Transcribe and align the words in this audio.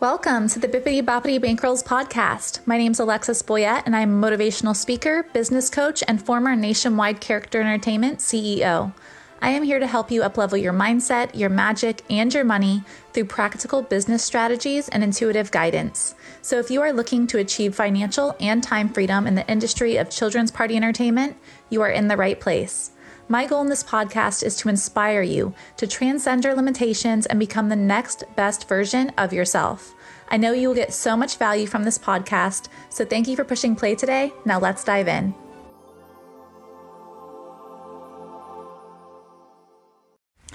Welcome 0.00 0.46
to 0.50 0.60
the 0.60 0.68
Bippity 0.68 1.02
Boppity 1.02 1.40
Bankrolls 1.40 1.82
podcast. 1.82 2.64
My 2.68 2.78
name 2.78 2.92
is 2.92 3.00
Alexis 3.00 3.42
Boyette, 3.42 3.82
and 3.84 3.96
I'm 3.96 4.22
a 4.22 4.30
motivational 4.30 4.76
speaker, 4.76 5.24
business 5.32 5.68
coach, 5.68 6.04
and 6.06 6.24
former 6.24 6.54
Nationwide 6.54 7.20
Character 7.20 7.60
Entertainment 7.60 8.20
CEO. 8.20 8.94
I 9.42 9.50
am 9.50 9.64
here 9.64 9.80
to 9.80 9.88
help 9.88 10.12
you 10.12 10.20
uplevel 10.22 10.62
your 10.62 10.72
mindset, 10.72 11.34
your 11.34 11.50
magic, 11.50 12.04
and 12.08 12.32
your 12.32 12.44
money 12.44 12.84
through 13.12 13.24
practical 13.24 13.82
business 13.82 14.22
strategies 14.22 14.88
and 14.88 15.02
intuitive 15.02 15.50
guidance. 15.50 16.14
So, 16.42 16.60
if 16.60 16.70
you 16.70 16.80
are 16.80 16.92
looking 16.92 17.26
to 17.26 17.38
achieve 17.38 17.74
financial 17.74 18.36
and 18.38 18.62
time 18.62 18.90
freedom 18.90 19.26
in 19.26 19.34
the 19.34 19.50
industry 19.50 19.96
of 19.96 20.10
children's 20.10 20.52
party 20.52 20.76
entertainment, 20.76 21.36
you 21.70 21.82
are 21.82 21.90
in 21.90 22.06
the 22.06 22.16
right 22.16 22.38
place. 22.38 22.92
My 23.30 23.46
goal 23.46 23.60
in 23.60 23.66
this 23.68 23.84
podcast 23.84 24.42
is 24.42 24.56
to 24.56 24.70
inspire 24.70 25.20
you 25.20 25.52
to 25.76 25.86
transcend 25.86 26.44
your 26.44 26.54
limitations 26.54 27.26
and 27.26 27.38
become 27.38 27.68
the 27.68 27.76
next 27.76 28.24
best 28.36 28.66
version 28.66 29.12
of 29.18 29.34
yourself. 29.34 29.94
I 30.30 30.38
know 30.38 30.52
you 30.52 30.68
will 30.68 30.74
get 30.74 30.94
so 30.94 31.14
much 31.14 31.36
value 31.36 31.66
from 31.66 31.84
this 31.84 31.98
podcast, 31.98 32.68
so 32.88 33.04
thank 33.04 33.28
you 33.28 33.36
for 33.36 33.44
pushing 33.44 33.76
play 33.76 33.94
today. 33.94 34.32
Now 34.46 34.58
let's 34.58 34.82
dive 34.82 35.08
in. 35.08 35.34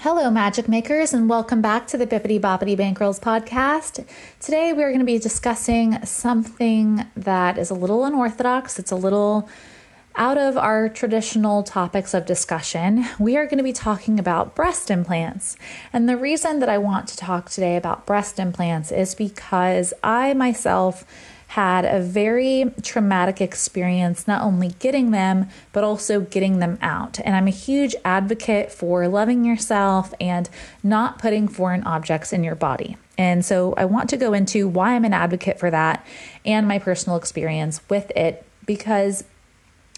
Hello, 0.00 0.28
magic 0.28 0.68
makers, 0.68 1.14
and 1.14 1.28
welcome 1.28 1.62
back 1.62 1.86
to 1.86 1.96
the 1.96 2.08
Bippity 2.08 2.40
Boppity 2.40 2.76
Bankrolls 2.76 3.20
podcast. 3.20 4.04
Today, 4.40 4.72
we're 4.72 4.88
going 4.88 4.98
to 4.98 5.06
be 5.06 5.20
discussing 5.20 6.04
something 6.04 7.06
that 7.14 7.56
is 7.56 7.70
a 7.70 7.74
little 7.74 8.04
unorthodox. 8.04 8.80
It's 8.80 8.90
a 8.90 8.96
little 8.96 9.48
out 10.16 10.38
of 10.38 10.56
our 10.56 10.88
traditional 10.88 11.62
topics 11.62 12.14
of 12.14 12.26
discussion, 12.26 13.04
we 13.18 13.36
are 13.36 13.46
going 13.46 13.58
to 13.58 13.64
be 13.64 13.72
talking 13.72 14.18
about 14.18 14.54
breast 14.54 14.90
implants. 14.90 15.56
And 15.92 16.08
the 16.08 16.16
reason 16.16 16.60
that 16.60 16.68
I 16.68 16.78
want 16.78 17.08
to 17.08 17.16
talk 17.16 17.50
today 17.50 17.76
about 17.76 18.06
breast 18.06 18.38
implants 18.38 18.92
is 18.92 19.14
because 19.14 19.92
I 20.02 20.34
myself 20.34 21.04
had 21.48 21.84
a 21.84 22.00
very 22.00 22.72
traumatic 22.82 23.40
experience, 23.40 24.26
not 24.26 24.42
only 24.42 24.68
getting 24.78 25.10
them, 25.10 25.48
but 25.72 25.84
also 25.84 26.20
getting 26.20 26.58
them 26.58 26.78
out. 26.80 27.20
And 27.24 27.36
I'm 27.36 27.46
a 27.46 27.52
huge 27.52 27.94
advocate 28.04 28.72
for 28.72 29.06
loving 29.08 29.44
yourself 29.44 30.14
and 30.20 30.48
not 30.82 31.18
putting 31.18 31.46
foreign 31.46 31.84
objects 31.84 32.32
in 32.32 32.42
your 32.42 32.56
body. 32.56 32.96
And 33.16 33.44
so 33.44 33.74
I 33.76 33.84
want 33.84 34.10
to 34.10 34.16
go 34.16 34.32
into 34.32 34.66
why 34.66 34.94
I'm 34.94 35.04
an 35.04 35.12
advocate 35.12 35.60
for 35.60 35.70
that 35.70 36.04
and 36.44 36.66
my 36.66 36.78
personal 36.78 37.16
experience 37.16 37.80
with 37.88 38.10
it 38.16 38.44
because 38.66 39.22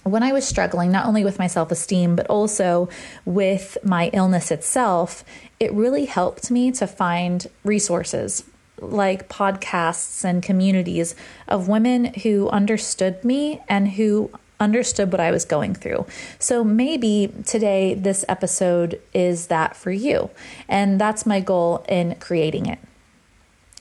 when 0.07 0.23
I 0.23 0.33
was 0.33 0.47
struggling, 0.47 0.93
not 0.93 1.07
only 1.07 1.25
with 1.25 1.39
my 1.39 1.47
self 1.47 1.71
esteem, 1.71 2.17
but 2.17 2.27
also 2.27 2.89
with 3.25 3.77
my 3.83 4.11
illness 4.13 4.51
itself, 4.51 5.25
it 5.59 5.73
really 5.73 6.05
helped 6.05 6.51
me 6.51 6.71
to 6.73 6.87
find 6.87 7.47
resources 7.65 8.45
like 8.79 9.29
podcasts 9.29 10.25
and 10.25 10.43
communities 10.43 11.15
of 11.49 11.69
women 11.69 12.07
who 12.23 12.49
understood 12.51 13.25
me 13.25 13.61
and 13.69 13.89
who 13.89 14.31
understood 14.61 15.13
what 15.13 15.21
I 15.21 15.31
was 15.31 15.45
going 15.45 15.75
through. 15.75 16.07
So 16.39 16.65
maybe 16.65 17.33
today 17.45 17.95
this 17.95 18.25
episode 18.29 19.01
is 19.13 19.49
that 19.49 19.77
for 19.77 19.91
you. 19.91 20.31
And 20.69 21.01
that's 21.01 21.27
my 21.27 21.41
goal 21.41 21.85
in 21.89 22.15
creating 22.17 22.67
it. 22.67 22.79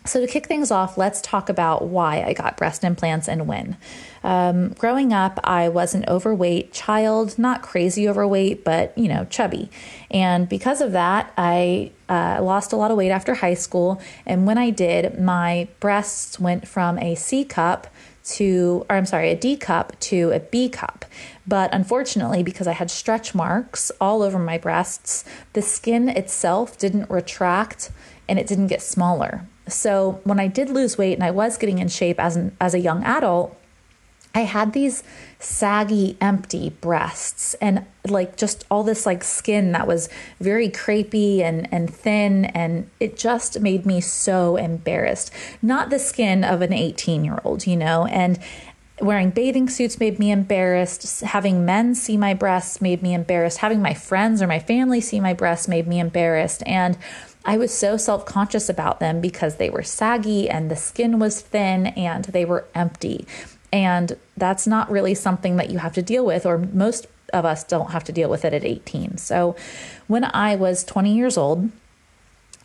So, 0.06 0.22
to 0.22 0.28
kick 0.28 0.45
things 0.45 0.70
off, 0.70 1.00
let's 1.00 1.20
talk 1.20 1.50
about 1.50 1.88
why 1.88 2.22
I 2.22 2.34
got 2.34 2.58
breast 2.58 2.84
implants 2.84 3.28
and 3.28 3.48
when. 3.48 3.75
Um, 4.23 4.70
growing 4.70 5.14
up, 5.14 5.39
I 5.44 5.70
was 5.70 5.95
an 5.95 6.06
overweight 6.08 6.73
child, 6.73 7.39
not 7.39 7.64
crazy 7.64 8.08
overweight, 8.08 8.64
but 8.64 8.95
you 8.95 9.08
know, 9.08 9.26
chubby. 9.26 9.70
And 10.11 10.48
because 10.48 10.80
of 10.81 10.92
that, 10.92 11.33
I 11.38 11.92
uh, 12.08 12.39
lost 12.42 12.72
a 12.72 12.76
lot 12.76 12.92
of 12.92 12.98
weight 12.98 13.09
after 13.09 13.33
high 13.33 13.56
school. 13.56 14.00
And 14.28 14.45
when 14.45 14.59
I 14.59 14.70
did, 14.70 15.20
my 15.20 15.67
breasts 15.80 16.39
went 16.39 16.67
from 16.67 17.00
a 17.00 17.16
C 17.16 17.44
cup 17.44 17.88
to, 18.26 18.86
or 18.89 18.95
I'm 18.95 19.06
sorry, 19.06 19.31
a 19.31 19.36
D 19.36 19.58
cup 19.58 20.00
to 20.02 20.31
a 20.31 20.39
B 20.39 20.70
cup. 20.70 21.06
But 21.48 21.73
unfortunately, 21.73 22.44
because 22.44 22.67
I 22.67 22.73
had 22.73 22.92
stretch 22.92 23.33
marks 23.33 23.92
all 24.02 24.21
over 24.21 24.38
my 24.38 24.58
breasts, 24.58 25.26
the 25.54 25.61
skin 25.64 26.10
itself 26.10 26.77
didn't 26.77 27.10
retract 27.10 27.92
and 28.27 28.38
it 28.38 28.48
didn't 28.48 28.67
get 28.67 28.82
smaller. 28.82 29.48
So 29.67 30.21
when 30.23 30.39
I 30.39 30.48
did 30.48 30.70
lose 30.70 30.98
weight 30.98 31.14
and 31.14 31.23
I 31.23 31.31
was 31.31 31.58
getting 31.58 31.80
in 31.80 31.87
shape 31.87 32.20
as 32.20 32.36
an, 32.36 32.55
as 32.59 32.73
a 32.73 32.80
young 32.80 33.03
adult, 33.03 33.58
I 34.36 34.42
had 34.42 34.73
these 34.73 35.02
saggy, 35.39 36.17
empty 36.20 36.70
breasts 36.70 37.53
and 37.55 37.86
like 38.05 38.36
just 38.36 38.65
all 38.70 38.83
this 38.83 39.05
like 39.05 39.23
skin 39.23 39.71
that 39.71 39.87
was 39.87 40.09
very 40.42 40.70
crepey 40.70 41.39
and, 41.39 41.71
and 41.73 41.92
thin. 41.92 42.45
And 42.45 42.89
it 42.99 43.17
just 43.17 43.61
made 43.61 43.86
me 43.86 44.02
so 44.02 44.58
embarrassed. 44.58 45.31
Not 45.61 45.89
the 45.89 45.99
skin 45.99 46.43
of 46.43 46.61
an 46.61 46.73
18 46.73 47.23
year 47.23 47.39
old, 47.45 47.65
you 47.65 47.77
know? 47.77 48.08
And 48.08 48.37
wearing 48.99 49.30
bathing 49.30 49.70
suits 49.70 49.99
made 49.99 50.20
me 50.20 50.32
embarrassed. 50.32 51.21
Having 51.21 51.65
men 51.65 51.95
see 51.95 52.17
my 52.17 52.33
breasts 52.33 52.82
made 52.82 53.02
me 53.02 53.14
embarrassed. 53.14 53.59
Having 53.59 53.82
my 53.82 53.93
friends 53.93 54.42
or 54.42 54.47
my 54.47 54.59
family 54.59 54.99
see 54.99 55.21
my 55.21 55.33
breasts 55.33 55.70
made 55.70 55.87
me 55.87 55.99
embarrassed. 55.99 56.61
And 56.65 56.97
I 57.45 57.58
was 57.58 57.73
so 57.73 57.95
self 57.98 58.26
conscious 58.26 58.70
about 58.70 59.00
them 59.00 59.22
because 59.22 59.56
they 59.56 59.70
were 59.70 59.83
saggy 59.83 60.50
and 60.50 60.70
the 60.70 60.76
skin 60.76 61.20
was 61.20 61.42
thin 61.42 61.88
and 61.88 62.26
they 62.26 62.45
were 62.45 62.66
empty. 62.73 63.28
And 63.72 64.17
that's 64.36 64.66
not 64.66 64.89
really 64.89 65.14
something 65.14 65.58
that 65.58 65.70
you 65.70 65.80
have 65.80 65.94
to 65.94 66.02
deal 66.02 66.26
with, 66.26 66.45
or 66.45 66.58
most 66.58 67.08
of 67.33 67.45
us 67.45 67.64
don't 67.64 67.92
have 67.92 68.04
to 68.06 68.11
deal 68.11 68.30
with 68.30 68.45
it 68.45 68.54
at 68.54 68.64
18. 68.64 69.17
So 69.17 69.56
when 70.08 70.23
I 70.23 70.56
was 70.56 70.83
20 70.83 71.14
years 71.16 71.38
old, 71.38 71.70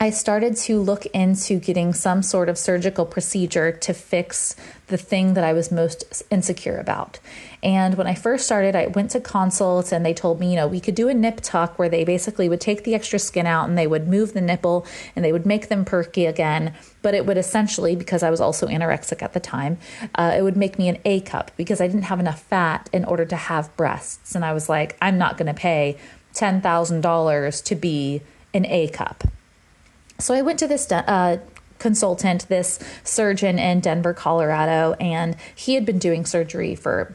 I 0.02 0.08
started 0.08 0.56
to 0.56 0.80
look 0.80 1.04
into 1.12 1.60
getting 1.60 1.92
some 1.92 2.22
sort 2.22 2.48
of 2.48 2.56
surgical 2.56 3.04
procedure 3.04 3.70
to 3.70 3.92
fix 3.92 4.56
the 4.86 4.96
thing 4.96 5.34
that 5.34 5.44
I 5.44 5.52
was 5.52 5.70
most 5.70 6.22
insecure 6.30 6.78
about. 6.78 7.18
And 7.62 7.98
when 7.98 8.06
I 8.06 8.14
first 8.14 8.46
started, 8.46 8.74
I 8.74 8.86
went 8.86 9.10
to 9.10 9.20
consults 9.20 9.92
and 9.92 10.02
they 10.02 10.14
told 10.14 10.40
me, 10.40 10.48
you 10.48 10.56
know, 10.56 10.66
we 10.66 10.80
could 10.80 10.94
do 10.94 11.10
a 11.10 11.14
nip 11.14 11.40
tuck 11.42 11.78
where 11.78 11.90
they 11.90 12.04
basically 12.04 12.48
would 12.48 12.62
take 12.62 12.84
the 12.84 12.94
extra 12.94 13.18
skin 13.18 13.46
out 13.46 13.68
and 13.68 13.76
they 13.76 13.86
would 13.86 14.08
move 14.08 14.32
the 14.32 14.40
nipple 14.40 14.86
and 15.14 15.22
they 15.22 15.32
would 15.32 15.44
make 15.44 15.68
them 15.68 15.84
perky 15.84 16.24
again. 16.24 16.72
But 17.02 17.12
it 17.12 17.26
would 17.26 17.36
essentially, 17.36 17.94
because 17.94 18.22
I 18.22 18.30
was 18.30 18.40
also 18.40 18.68
anorexic 18.68 19.20
at 19.20 19.34
the 19.34 19.40
time, 19.40 19.76
uh, 20.14 20.34
it 20.34 20.40
would 20.40 20.56
make 20.56 20.78
me 20.78 20.88
an 20.88 20.96
A 21.04 21.20
cup 21.20 21.50
because 21.58 21.78
I 21.78 21.86
didn't 21.86 22.04
have 22.04 22.20
enough 22.20 22.40
fat 22.40 22.88
in 22.90 23.04
order 23.04 23.26
to 23.26 23.36
have 23.36 23.76
breasts. 23.76 24.34
And 24.34 24.46
I 24.46 24.54
was 24.54 24.66
like, 24.66 24.96
I'm 25.02 25.18
not 25.18 25.36
going 25.36 25.54
to 25.54 25.60
pay 25.60 25.98
$10,000 26.32 27.64
to 27.64 27.74
be 27.74 28.22
an 28.54 28.64
A 28.64 28.88
cup. 28.88 29.24
So 30.20 30.34
I 30.34 30.42
went 30.42 30.58
to 30.60 30.68
this 30.68 30.90
uh, 30.92 31.38
consultant, 31.78 32.48
this 32.48 32.78
surgeon 33.02 33.58
in 33.58 33.80
Denver, 33.80 34.14
Colorado, 34.14 34.94
and 35.00 35.36
he 35.54 35.74
had 35.74 35.84
been 35.84 35.98
doing 35.98 36.24
surgery 36.24 36.74
for 36.74 37.14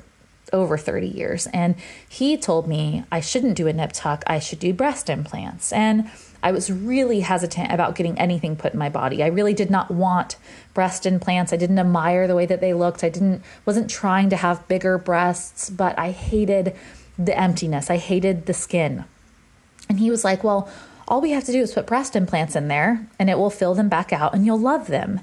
over 0.51 0.77
30 0.77 1.07
years. 1.07 1.47
And 1.47 1.75
he 2.07 2.37
told 2.37 2.67
me 2.67 3.03
I 3.11 3.19
shouldn't 3.19 3.55
do 3.55 3.67
a 3.67 3.73
nip 3.73 3.91
tuck, 3.93 4.23
I 4.27 4.39
should 4.39 4.59
do 4.59 4.73
breast 4.73 5.09
implants. 5.09 5.71
And 5.71 6.09
I 6.43 6.51
was 6.51 6.71
really 6.71 7.21
hesitant 7.21 7.71
about 7.71 7.95
getting 7.95 8.19
anything 8.19 8.55
put 8.55 8.73
in 8.73 8.79
my 8.79 8.89
body. 8.89 9.23
I 9.23 9.27
really 9.27 9.53
did 9.53 9.71
not 9.71 9.89
want 9.89 10.35
breast 10.75 11.05
implants. 11.05 11.51
I 11.51 11.57
didn't 11.57 11.79
admire 11.79 12.27
the 12.27 12.35
way 12.35 12.45
that 12.45 12.61
they 12.61 12.73
looked. 12.73 13.03
I 13.03 13.09
didn't 13.09 13.41
wasn't 13.65 13.89
trying 13.89 14.29
to 14.29 14.35
have 14.35 14.67
bigger 14.67 14.99
breasts, 14.99 15.71
but 15.71 15.97
I 15.97 16.11
hated 16.11 16.75
the 17.17 17.37
emptiness. 17.37 17.89
I 17.89 17.97
hated 17.97 18.45
the 18.45 18.53
skin. 18.53 19.05
And 19.89 19.99
he 19.99 20.11
was 20.11 20.23
like, 20.23 20.43
"Well, 20.43 20.69
all 21.07 21.21
we 21.21 21.31
have 21.31 21.43
to 21.45 21.51
do 21.51 21.61
is 21.61 21.73
put 21.73 21.85
breast 21.85 22.15
implants 22.15 22.55
in 22.55 22.67
there 22.67 23.07
and 23.19 23.29
it 23.29 23.37
will 23.37 23.49
fill 23.49 23.75
them 23.75 23.89
back 23.89 24.11
out 24.11 24.33
and 24.33 24.45
you'll 24.45 24.59
love 24.59 24.87
them. 24.87 25.21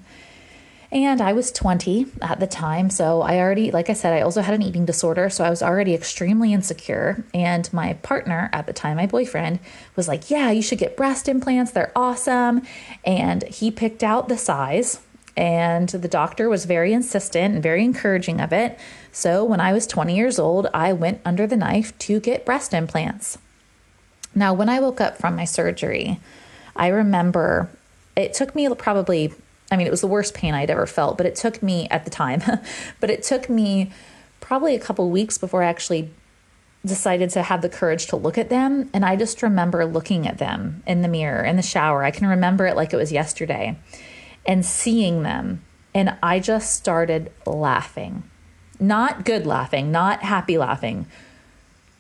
And 0.93 1.23
I 1.23 1.33
was 1.33 1.51
20 1.51 2.07
at 2.21 2.39
the 2.39 2.47
time. 2.47 2.91
So 2.91 3.23
I 3.23 3.39
already, 3.39 3.71
like 3.71 3.89
I 3.89 3.95
said, 3.95 4.13
I 4.13 4.21
also 4.21 4.43
had 4.43 4.55
an 4.55 4.61
eating 4.61 4.85
disorder. 4.85 5.31
So 5.31 5.43
I 5.43 5.49
was 5.49 5.63
already 5.63 5.95
extremely 5.95 6.53
insecure. 6.53 7.25
And 7.33 7.73
my 7.73 7.95
partner 7.95 8.51
at 8.53 8.67
the 8.67 8.75
time, 8.75 8.99
my 8.99 9.07
boyfriend, 9.07 9.59
was 9.97 10.07
like, 10.07 10.31
Yeah, 10.31 10.51
you 10.51 10.61
should 10.61 10.79
get 10.79 10.97
breast 10.97 11.29
implants. 11.29 11.73
They're 11.73 11.93
awesome. 11.97 12.61
And 13.07 13.43
he 13.45 13.71
picked 13.71 14.05
out 14.05 14.29
the 14.29 14.37
size. 14.37 15.01
And 15.35 15.89
the 15.89 16.09
doctor 16.09 16.51
was 16.51 16.67
very 16.67 16.93
insistent 16.93 17.55
and 17.55 17.63
very 17.63 17.83
encouraging 17.83 18.39
of 18.39 18.53
it. 18.53 18.79
So 19.13 19.45
when 19.45 19.61
I 19.61 19.73
was 19.73 19.87
20 19.87 20.15
years 20.15 20.39
old, 20.39 20.67
I 20.75 20.93
went 20.93 21.23
under 21.25 21.47
the 21.47 21.57
knife 21.57 21.97
to 22.01 22.21
get 22.21 22.45
breast 22.45 22.75
implants. 22.75 23.39
Now, 24.35 24.55
when 24.55 24.69
I 24.69 24.81
woke 24.81 25.01
up 25.01 25.19
from 25.19 25.37
my 25.37 25.45
surgery, 25.45 26.19
I 26.75 26.89
remember 26.89 27.71
it 28.17 28.35
took 28.35 28.55
me 28.55 28.69
probably, 28.75 29.33
I 29.71 29.77
mean, 29.77 29.87
it 29.87 29.91
was 29.91 30.01
the 30.01 30.07
worst 30.07 30.35
pain 30.35 30.55
I'd 30.55 30.71
ever 30.71 30.87
felt, 30.87 31.17
but 31.17 31.27
it 31.27 31.35
took 31.35 31.63
me 31.63 31.89
at 31.91 32.05
the 32.05 32.11
time, 32.11 32.43
but 33.01 33.11
it 33.11 33.23
took 33.23 33.49
me 33.49 33.93
probably 34.41 34.75
a 34.75 34.81
couple 34.81 35.11
weeks 35.11 35.39
before 35.39 35.63
I 35.63 35.67
actually 35.67 36.11
decided 36.85 37.31
to 37.31 37.43
have 37.43 37.63
the 37.63 37.69
courage 37.69 38.07
to 38.09 38.17
look 38.17 38.37
at 38.37 38.51
them. 38.51 38.91
And 38.93 39.05
I 39.05 39.17
just 39.17 39.43
remember 39.43 39.85
looking 39.85 40.27
at 40.27 40.39
them 40.39 40.83
in 40.87 41.03
the 41.03 41.09
mirror, 41.09 41.45
in 41.45 41.57
the 41.57 41.63
shower. 41.63 42.03
I 42.03 42.11
can 42.11 42.27
remember 42.27 42.67
it 42.67 42.77
like 42.77 42.93
it 42.93 42.97
was 42.97 43.13
yesterday 43.13 43.79
and 44.45 44.67
seeing 44.67 45.23
them. 45.23 45.63
And 45.95 46.17
I 46.23 46.41
just 46.41 46.75
started 46.75 47.31
laughing. 47.47 48.25
Not 48.81 49.25
good 49.25 49.47
laughing, 49.47 49.93
not 49.93 50.23
happy 50.23 50.59
laughing, 50.59 51.07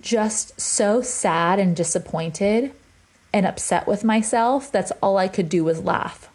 just 0.03 0.61
so 0.61 1.01
sad 1.01 1.59
and 1.59 1.75
disappointed 1.75 2.73
and 3.33 3.47
upset 3.47 3.87
with 3.87 4.05
myself. 4.05 4.71
That's 4.71 4.93
all 5.03 5.17
I 5.17 5.29
could 5.29 5.49
do 5.49 5.65
was 5.65 5.81
laugh. 5.83 6.29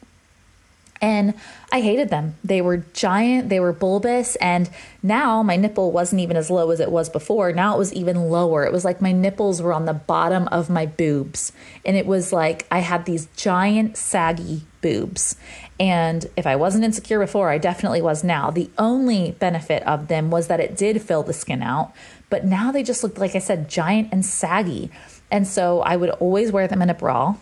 And 1.00 1.36
I 1.72 1.82
hated 1.82 2.10
them. 2.10 2.38
They 2.44 2.60
were 2.60 2.78
giant, 2.78 3.50
they 3.50 3.60
were 3.60 3.74
bulbous, 3.74 4.36
and 4.38 4.68
now 5.04 5.44
my 5.44 5.56
nipple 5.56 5.92
wasn't 5.92 6.22
even 6.22 6.38
as 6.38 6.50
low 6.50 6.72
as 6.72 6.80
it 6.80 6.90
was 6.90 7.08
before. 7.08 7.52
Now 7.52 7.76
it 7.76 7.78
was 7.78 7.94
even 7.94 8.30
lower. 8.30 8.64
It 8.64 8.72
was 8.72 8.84
like 8.84 9.00
my 9.00 9.12
nipples 9.12 9.62
were 9.62 9.74
on 9.74 9.86
the 9.86 9.94
bottom 9.94 10.48
of 10.48 10.72
my 10.72 10.88
boobs. 10.88 11.52
And 11.86 11.96
it 11.96 12.08
was 12.08 12.34
like 12.34 12.66
I 12.72 12.80
had 12.80 13.06
these 13.06 13.28
giant, 13.36 13.96
saggy 13.96 14.64
boobs. 14.82 15.36
And 15.80 16.26
if 16.36 16.48
I 16.48 16.56
wasn't 16.56 16.86
insecure 16.86 17.20
before, 17.20 17.50
I 17.50 17.60
definitely 17.60 18.02
was 18.02 18.24
now. 18.24 18.50
The 18.50 18.70
only 18.78 19.32
benefit 19.32 19.84
of 19.84 20.08
them 20.08 20.32
was 20.32 20.48
that 20.48 20.60
it 20.60 20.76
did 20.76 21.02
fill 21.02 21.22
the 21.22 21.34
skin 21.34 21.62
out, 21.62 21.94
but 22.30 22.46
now 22.46 22.72
they 22.72 22.84
just 22.84 23.04
looked, 23.04 23.18
like 23.18 23.36
I 23.36 23.40
said, 23.40 23.70
giant 23.70 24.10
and 24.12 24.26
saggy. 24.26 24.92
And 25.32 25.48
so 25.48 25.82
I 25.82 25.96
would 25.96 26.10
always 26.12 26.52
wear 26.52 26.68
them 26.68 26.82
in 26.82 26.90
a 26.90 26.94
bra 26.94 27.36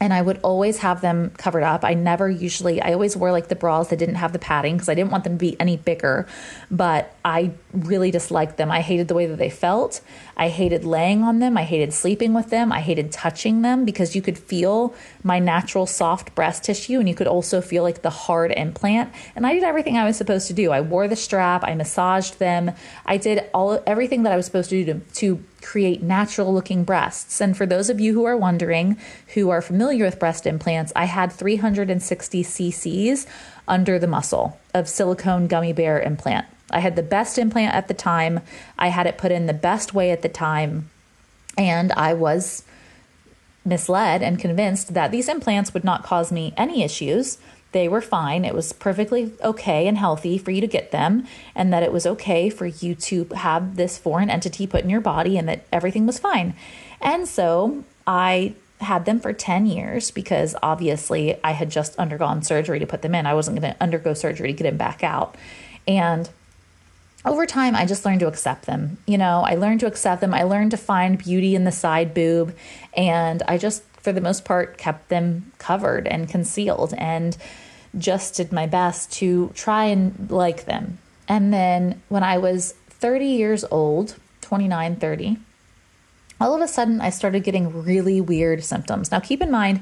and 0.00 0.12
I 0.12 0.22
would 0.22 0.38
always 0.42 0.78
have 0.78 1.00
them 1.00 1.30
covered 1.30 1.62
up. 1.62 1.84
I 1.84 1.94
never 1.94 2.30
usually, 2.30 2.80
I 2.80 2.92
always 2.92 3.16
wore 3.16 3.32
like 3.32 3.48
the 3.48 3.56
bras 3.56 3.88
that 3.88 3.98
didn't 3.98 4.16
have 4.16 4.32
the 4.32 4.38
padding 4.38 4.76
because 4.76 4.88
I 4.88 4.94
didn't 4.94 5.10
want 5.10 5.24
them 5.24 5.34
to 5.34 5.38
be 5.38 5.60
any 5.60 5.76
bigger, 5.76 6.26
but 6.70 7.14
I 7.24 7.52
really 7.72 8.10
disliked 8.10 8.56
them. 8.56 8.70
I 8.70 8.80
hated 8.80 9.08
the 9.08 9.14
way 9.14 9.26
that 9.26 9.38
they 9.38 9.50
felt. 9.50 10.00
I 10.36 10.48
hated 10.48 10.84
laying 10.84 11.22
on 11.22 11.40
them. 11.40 11.56
I 11.56 11.64
hated 11.64 11.92
sleeping 11.92 12.32
with 12.32 12.50
them. 12.50 12.72
I 12.72 12.80
hated 12.80 13.10
touching 13.10 13.62
them 13.62 13.84
because 13.84 14.14
you 14.14 14.22
could 14.22 14.38
feel 14.38 14.94
my 15.24 15.40
natural 15.40 15.86
soft 15.86 16.34
breast 16.34 16.64
tissue 16.64 17.00
and 17.00 17.08
you 17.08 17.14
could 17.14 17.26
also 17.26 17.60
feel 17.60 17.82
like 17.82 18.02
the 18.02 18.10
hard 18.10 18.52
implant. 18.52 19.12
And 19.34 19.46
I 19.46 19.54
did 19.54 19.64
everything 19.64 19.96
I 19.96 20.04
was 20.04 20.16
supposed 20.16 20.46
to 20.46 20.52
do. 20.52 20.70
I 20.70 20.80
wore 20.80 21.08
the 21.08 21.16
strap, 21.16 21.64
I 21.64 21.74
massaged 21.74 22.38
them, 22.38 22.72
I 23.04 23.16
did 23.16 23.50
all 23.52 23.82
everything 23.86 24.22
that 24.22 24.32
I 24.32 24.36
was 24.36 24.46
supposed 24.46 24.70
to 24.70 24.84
do 24.84 24.94
to, 24.94 25.00
to 25.14 25.44
create 25.62 26.02
natural 26.02 26.52
looking 26.52 26.84
breasts. 26.84 27.40
And 27.40 27.56
for 27.56 27.66
those 27.66 27.90
of 27.90 28.00
you 28.00 28.14
who 28.14 28.24
are 28.24 28.36
wondering, 28.36 28.96
who 29.34 29.50
are 29.50 29.62
familiar 29.62 30.04
with 30.04 30.18
breast 30.18 30.46
implants, 30.46 30.92
I 30.94 31.06
had 31.06 31.32
360 31.32 32.42
cc's 32.42 33.26
under 33.66 33.98
the 33.98 34.06
muscle 34.06 34.58
of 34.74 34.88
silicone 34.88 35.46
gummy 35.46 35.72
bear 35.72 36.00
implant. 36.00 36.46
I 36.70 36.80
had 36.80 36.96
the 36.96 37.02
best 37.02 37.38
implant 37.38 37.74
at 37.74 37.88
the 37.88 37.94
time. 37.94 38.40
I 38.78 38.88
had 38.88 39.06
it 39.06 39.18
put 39.18 39.32
in 39.32 39.46
the 39.46 39.54
best 39.54 39.94
way 39.94 40.10
at 40.10 40.22
the 40.22 40.28
time. 40.28 40.90
And 41.56 41.92
I 41.92 42.14
was 42.14 42.64
misled 43.64 44.22
and 44.22 44.38
convinced 44.38 44.94
that 44.94 45.10
these 45.10 45.28
implants 45.28 45.74
would 45.74 45.84
not 45.84 46.02
cause 46.02 46.32
me 46.32 46.54
any 46.56 46.82
issues 46.82 47.38
they 47.72 47.88
were 47.88 48.00
fine. 48.00 48.44
It 48.44 48.54
was 48.54 48.72
perfectly 48.72 49.32
okay 49.42 49.86
and 49.86 49.98
healthy 49.98 50.38
for 50.38 50.50
you 50.50 50.60
to 50.60 50.66
get 50.66 50.90
them, 50.90 51.26
and 51.54 51.72
that 51.72 51.82
it 51.82 51.92
was 51.92 52.06
okay 52.06 52.48
for 52.48 52.66
you 52.66 52.94
to 52.94 53.24
have 53.36 53.76
this 53.76 53.98
foreign 53.98 54.30
entity 54.30 54.66
put 54.66 54.84
in 54.84 54.90
your 54.90 55.00
body, 55.00 55.36
and 55.36 55.48
that 55.48 55.66
everything 55.72 56.06
was 56.06 56.18
fine. 56.18 56.54
And 57.00 57.28
so 57.28 57.84
I 58.06 58.54
had 58.80 59.04
them 59.04 59.20
for 59.20 59.32
10 59.32 59.66
years 59.66 60.10
because 60.10 60.54
obviously 60.62 61.36
I 61.42 61.52
had 61.52 61.70
just 61.70 61.96
undergone 61.96 62.42
surgery 62.42 62.78
to 62.78 62.86
put 62.86 63.02
them 63.02 63.14
in. 63.14 63.26
I 63.26 63.34
wasn't 63.34 63.60
going 63.60 63.72
to 63.72 63.82
undergo 63.82 64.14
surgery 64.14 64.48
to 64.48 64.52
get 64.52 64.64
them 64.64 64.76
back 64.76 65.02
out. 65.02 65.36
And 65.86 66.30
over 67.24 67.44
time, 67.44 67.74
I 67.74 67.84
just 67.86 68.04
learned 68.04 68.20
to 68.20 68.28
accept 68.28 68.66
them. 68.66 68.98
You 69.06 69.18
know, 69.18 69.42
I 69.44 69.56
learned 69.56 69.80
to 69.80 69.86
accept 69.86 70.20
them. 70.20 70.32
I 70.32 70.44
learned 70.44 70.70
to 70.70 70.76
find 70.76 71.18
beauty 71.18 71.56
in 71.56 71.64
the 71.64 71.72
side 71.72 72.14
boob. 72.14 72.54
And 72.94 73.42
I 73.48 73.58
just 73.58 73.82
for 74.00 74.12
the 74.12 74.20
most 74.20 74.44
part, 74.44 74.78
kept 74.78 75.08
them 75.08 75.52
covered 75.58 76.06
and 76.06 76.28
concealed 76.28 76.94
and 76.96 77.36
just 77.96 78.34
did 78.36 78.52
my 78.52 78.66
best 78.66 79.12
to 79.12 79.50
try 79.54 79.84
and 79.84 80.30
like 80.30 80.64
them. 80.64 80.98
And 81.26 81.52
then 81.52 82.00
when 82.08 82.22
I 82.22 82.38
was 82.38 82.72
30 82.88 83.26
years 83.26 83.64
old, 83.70 84.16
29, 84.42 84.96
30, 84.96 85.36
all 86.40 86.54
of 86.54 86.60
a 86.60 86.68
sudden 86.68 87.00
I 87.00 87.10
started 87.10 87.44
getting 87.44 87.82
really 87.82 88.20
weird 88.20 88.62
symptoms. 88.64 89.10
Now, 89.10 89.20
keep 89.20 89.42
in 89.42 89.50
mind, 89.50 89.80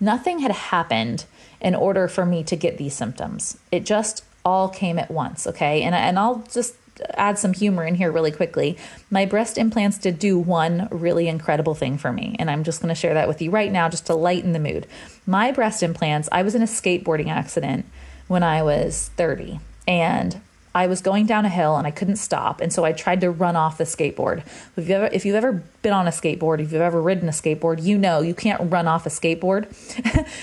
nothing 0.00 0.40
had 0.40 0.52
happened 0.52 1.24
in 1.60 1.74
order 1.74 2.08
for 2.08 2.24
me 2.24 2.42
to 2.44 2.56
get 2.56 2.78
these 2.78 2.94
symptoms. 2.94 3.58
It 3.70 3.84
just 3.84 4.24
all 4.44 4.68
came 4.68 4.98
at 4.98 5.10
once, 5.10 5.46
okay? 5.46 5.82
And, 5.82 5.94
and 5.94 6.18
I'll 6.18 6.44
just 6.50 6.74
add 7.14 7.38
some 7.38 7.52
humor 7.52 7.84
in 7.84 7.94
here 7.94 8.10
really 8.10 8.32
quickly. 8.32 8.76
My 9.10 9.24
breast 9.24 9.58
implants 9.58 9.98
did 9.98 10.18
do 10.18 10.38
one 10.38 10.88
really 10.90 11.28
incredible 11.28 11.74
thing 11.74 11.98
for 11.98 12.12
me, 12.12 12.36
and 12.38 12.50
I'm 12.50 12.64
just 12.64 12.80
going 12.80 12.88
to 12.88 13.00
share 13.00 13.14
that 13.14 13.28
with 13.28 13.40
you 13.42 13.50
right 13.50 13.72
now 13.72 13.88
just 13.88 14.06
to 14.06 14.14
lighten 14.14 14.52
the 14.52 14.58
mood. 14.58 14.86
My 15.26 15.52
breast 15.52 15.82
implants, 15.82 16.28
I 16.32 16.42
was 16.42 16.54
in 16.54 16.62
a 16.62 16.66
skateboarding 16.66 17.28
accident 17.28 17.86
when 18.26 18.42
I 18.42 18.62
was 18.62 19.10
30, 19.16 19.60
and 19.86 20.40
I 20.74 20.86
was 20.86 21.00
going 21.00 21.26
down 21.26 21.44
a 21.44 21.48
hill 21.48 21.76
and 21.76 21.86
I 21.86 21.90
couldn't 21.90 22.16
stop, 22.16 22.60
and 22.60 22.72
so 22.72 22.84
I 22.84 22.92
tried 22.92 23.20
to 23.22 23.30
run 23.30 23.56
off 23.56 23.78
the 23.78 23.84
skateboard. 23.84 24.40
If 24.76 24.76
you've 24.76 24.90
ever, 24.90 25.06
if 25.12 25.24
you've 25.24 25.34
ever 25.34 25.64
been 25.82 25.92
on 25.92 26.06
a 26.06 26.10
skateboard, 26.10 26.60
if 26.60 26.72
you've 26.72 26.82
ever 26.82 27.00
ridden 27.00 27.28
a 27.28 27.32
skateboard, 27.32 27.82
you 27.82 27.98
know 27.98 28.20
you 28.20 28.34
can't 28.34 28.70
run 28.70 28.86
off 28.86 29.06
a 29.06 29.08
skateboard. 29.08 29.66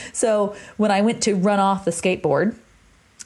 so 0.13 0.55
when 0.77 0.91
I 0.91 1.01
went 1.01 1.23
to 1.23 1.35
run 1.35 1.59
off 1.59 1.85
the 1.85 1.91
skateboard, 1.91 2.57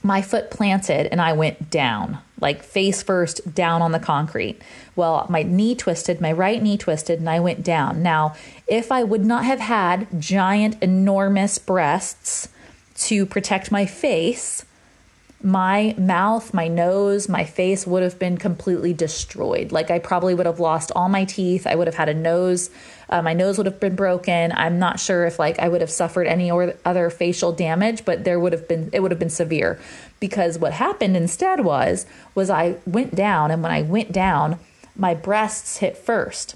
my 0.03 0.21
foot 0.21 0.51
planted 0.51 1.07
and 1.07 1.21
I 1.21 1.33
went 1.33 1.69
down, 1.69 2.19
like 2.41 2.63
face 2.63 3.01
first 3.01 3.53
down 3.53 3.81
on 3.81 3.91
the 3.91 3.99
concrete. 3.99 4.61
Well, 4.95 5.25
my 5.29 5.43
knee 5.43 5.75
twisted, 5.75 6.21
my 6.21 6.31
right 6.31 6.61
knee 6.61 6.77
twisted, 6.77 7.19
and 7.19 7.29
I 7.29 7.39
went 7.39 7.63
down. 7.63 8.01
Now, 8.01 8.35
if 8.67 8.91
I 8.91 9.03
would 9.03 9.25
not 9.25 9.45
have 9.45 9.59
had 9.59 10.07
giant, 10.19 10.81
enormous 10.81 11.57
breasts 11.57 12.49
to 12.95 13.25
protect 13.25 13.71
my 13.71 13.85
face, 13.85 14.65
my 15.41 15.95
mouth, 15.97 16.53
my 16.53 16.67
nose, 16.67 17.29
my 17.29 17.45
face 17.45 17.87
would 17.87 18.03
have 18.03 18.19
been 18.19 18.37
completely 18.37 18.93
destroyed. 18.93 19.71
Like 19.71 19.89
I 19.89 19.97
probably 19.97 20.35
would 20.35 20.45
have 20.45 20.59
lost 20.59 20.91
all 20.95 21.07
my 21.07 21.23
teeth. 21.23 21.65
I 21.65 21.75
would 21.75 21.87
have 21.87 21.95
had 21.95 22.09
a 22.09 22.13
nose. 22.13 22.69
Uh, 23.09 23.21
my 23.21 23.33
nose 23.33 23.57
would 23.57 23.65
have 23.65 23.79
been 23.79 23.95
broken. 23.95 24.51
I'm 24.51 24.79
not 24.79 24.99
sure 24.99 25.25
if 25.25 25.39
like 25.39 25.57
I 25.57 25.69
would 25.69 25.79
have 25.79 25.89
suffered 25.89 26.27
any 26.27 26.51
or 26.51 26.73
other 26.83 27.09
facial 27.09 27.53
damage, 27.53 28.03
but 28.03 28.25
there 28.25 28.39
would 28.39 28.51
have 28.51 28.67
been 28.67 28.89
it 28.91 28.99
would 28.99 29.11
have 29.11 29.19
been 29.19 29.29
severe 29.29 29.79
because 30.19 30.59
what 30.59 30.73
happened 30.73 31.15
instead 31.15 31.63
was 31.63 32.05
was 32.35 32.49
I 32.49 32.75
went 32.85 33.15
down 33.15 33.49
and 33.49 33.63
when 33.63 33.71
I 33.71 33.81
went 33.81 34.11
down, 34.11 34.59
my 34.95 35.13
breasts 35.13 35.77
hit 35.77 35.97
first. 35.97 36.55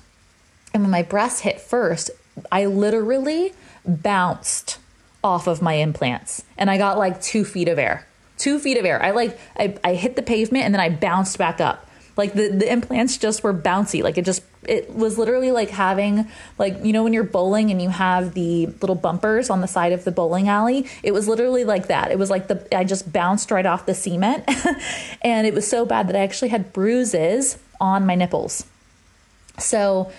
And 0.74 0.84
when 0.84 0.92
my 0.92 1.04
breasts 1.04 1.42
hit 1.42 1.62
first, 1.62 2.12
I 2.52 2.66
literally 2.66 3.54
bounced 3.86 4.80
off 5.24 5.48
of 5.48 5.62
my 5.62 5.76
implants 5.76 6.44
and 6.58 6.70
I 6.70 6.78
got 6.78 6.98
like 6.98 7.22
2 7.22 7.46
feet 7.46 7.70
of 7.70 7.80
air 7.80 8.08
two 8.44 8.60
feet 8.60 8.78
of 8.78 8.84
air. 8.84 9.02
I 9.02 9.12
like 9.12 9.40
I, 9.58 9.78
I 9.84 9.94
hit 9.94 10.18
the 10.18 10.22
pavement 10.22 10.66
and 10.66 10.74
then 10.74 10.82
I 10.82 10.90
bounced 10.90 11.38
back 11.38 11.62
up. 11.62 11.90
Like 12.18 12.34
the, 12.34 12.50
the 12.50 12.72
implants 12.72 13.18
just 13.18 13.42
were 13.42 13.54
bouncy. 13.54 14.04
Like 14.04 14.18
it 14.18 14.26
just 14.26 14.44
it 14.68 14.94
was 14.94 15.18
literally 15.18 15.52
like 15.52 15.70
having 15.70 16.28
like 16.58 16.78
you 16.84 16.92
know 16.94 17.04
when 17.04 17.14
you're 17.14 17.24
bowling 17.24 17.72
and 17.72 17.82
you 17.82 17.90
have 17.90 18.34
the 18.34 18.68
little 18.68 18.96
bumpers 18.96 19.50
on 19.50 19.62
the 19.62 19.68
side 19.68 19.94
of 19.94 20.04
the 20.04 20.12
bowling 20.12 20.50
alley. 20.50 20.88
It 21.04 21.14
was 21.14 21.28
literally 21.28 21.64
like 21.64 21.88
that. 21.88 22.12
It 22.12 22.20
was 22.20 22.30
like 22.30 22.50
the 22.50 22.78
I 22.78 22.84
just 22.84 23.12
bounced 23.12 23.50
right 23.50 23.66
off 23.66 23.86
the 23.86 23.96
cement, 23.96 24.44
and 25.22 25.48
it 25.48 25.54
was 25.54 25.66
so 25.66 25.86
bad 25.86 26.10
that 26.10 26.16
I 26.16 26.20
actually 26.20 26.50
had 26.50 26.74
bruises 26.74 27.58
on 27.80 28.06
my 28.06 28.16
nipples. 28.16 28.66
So 29.58 30.12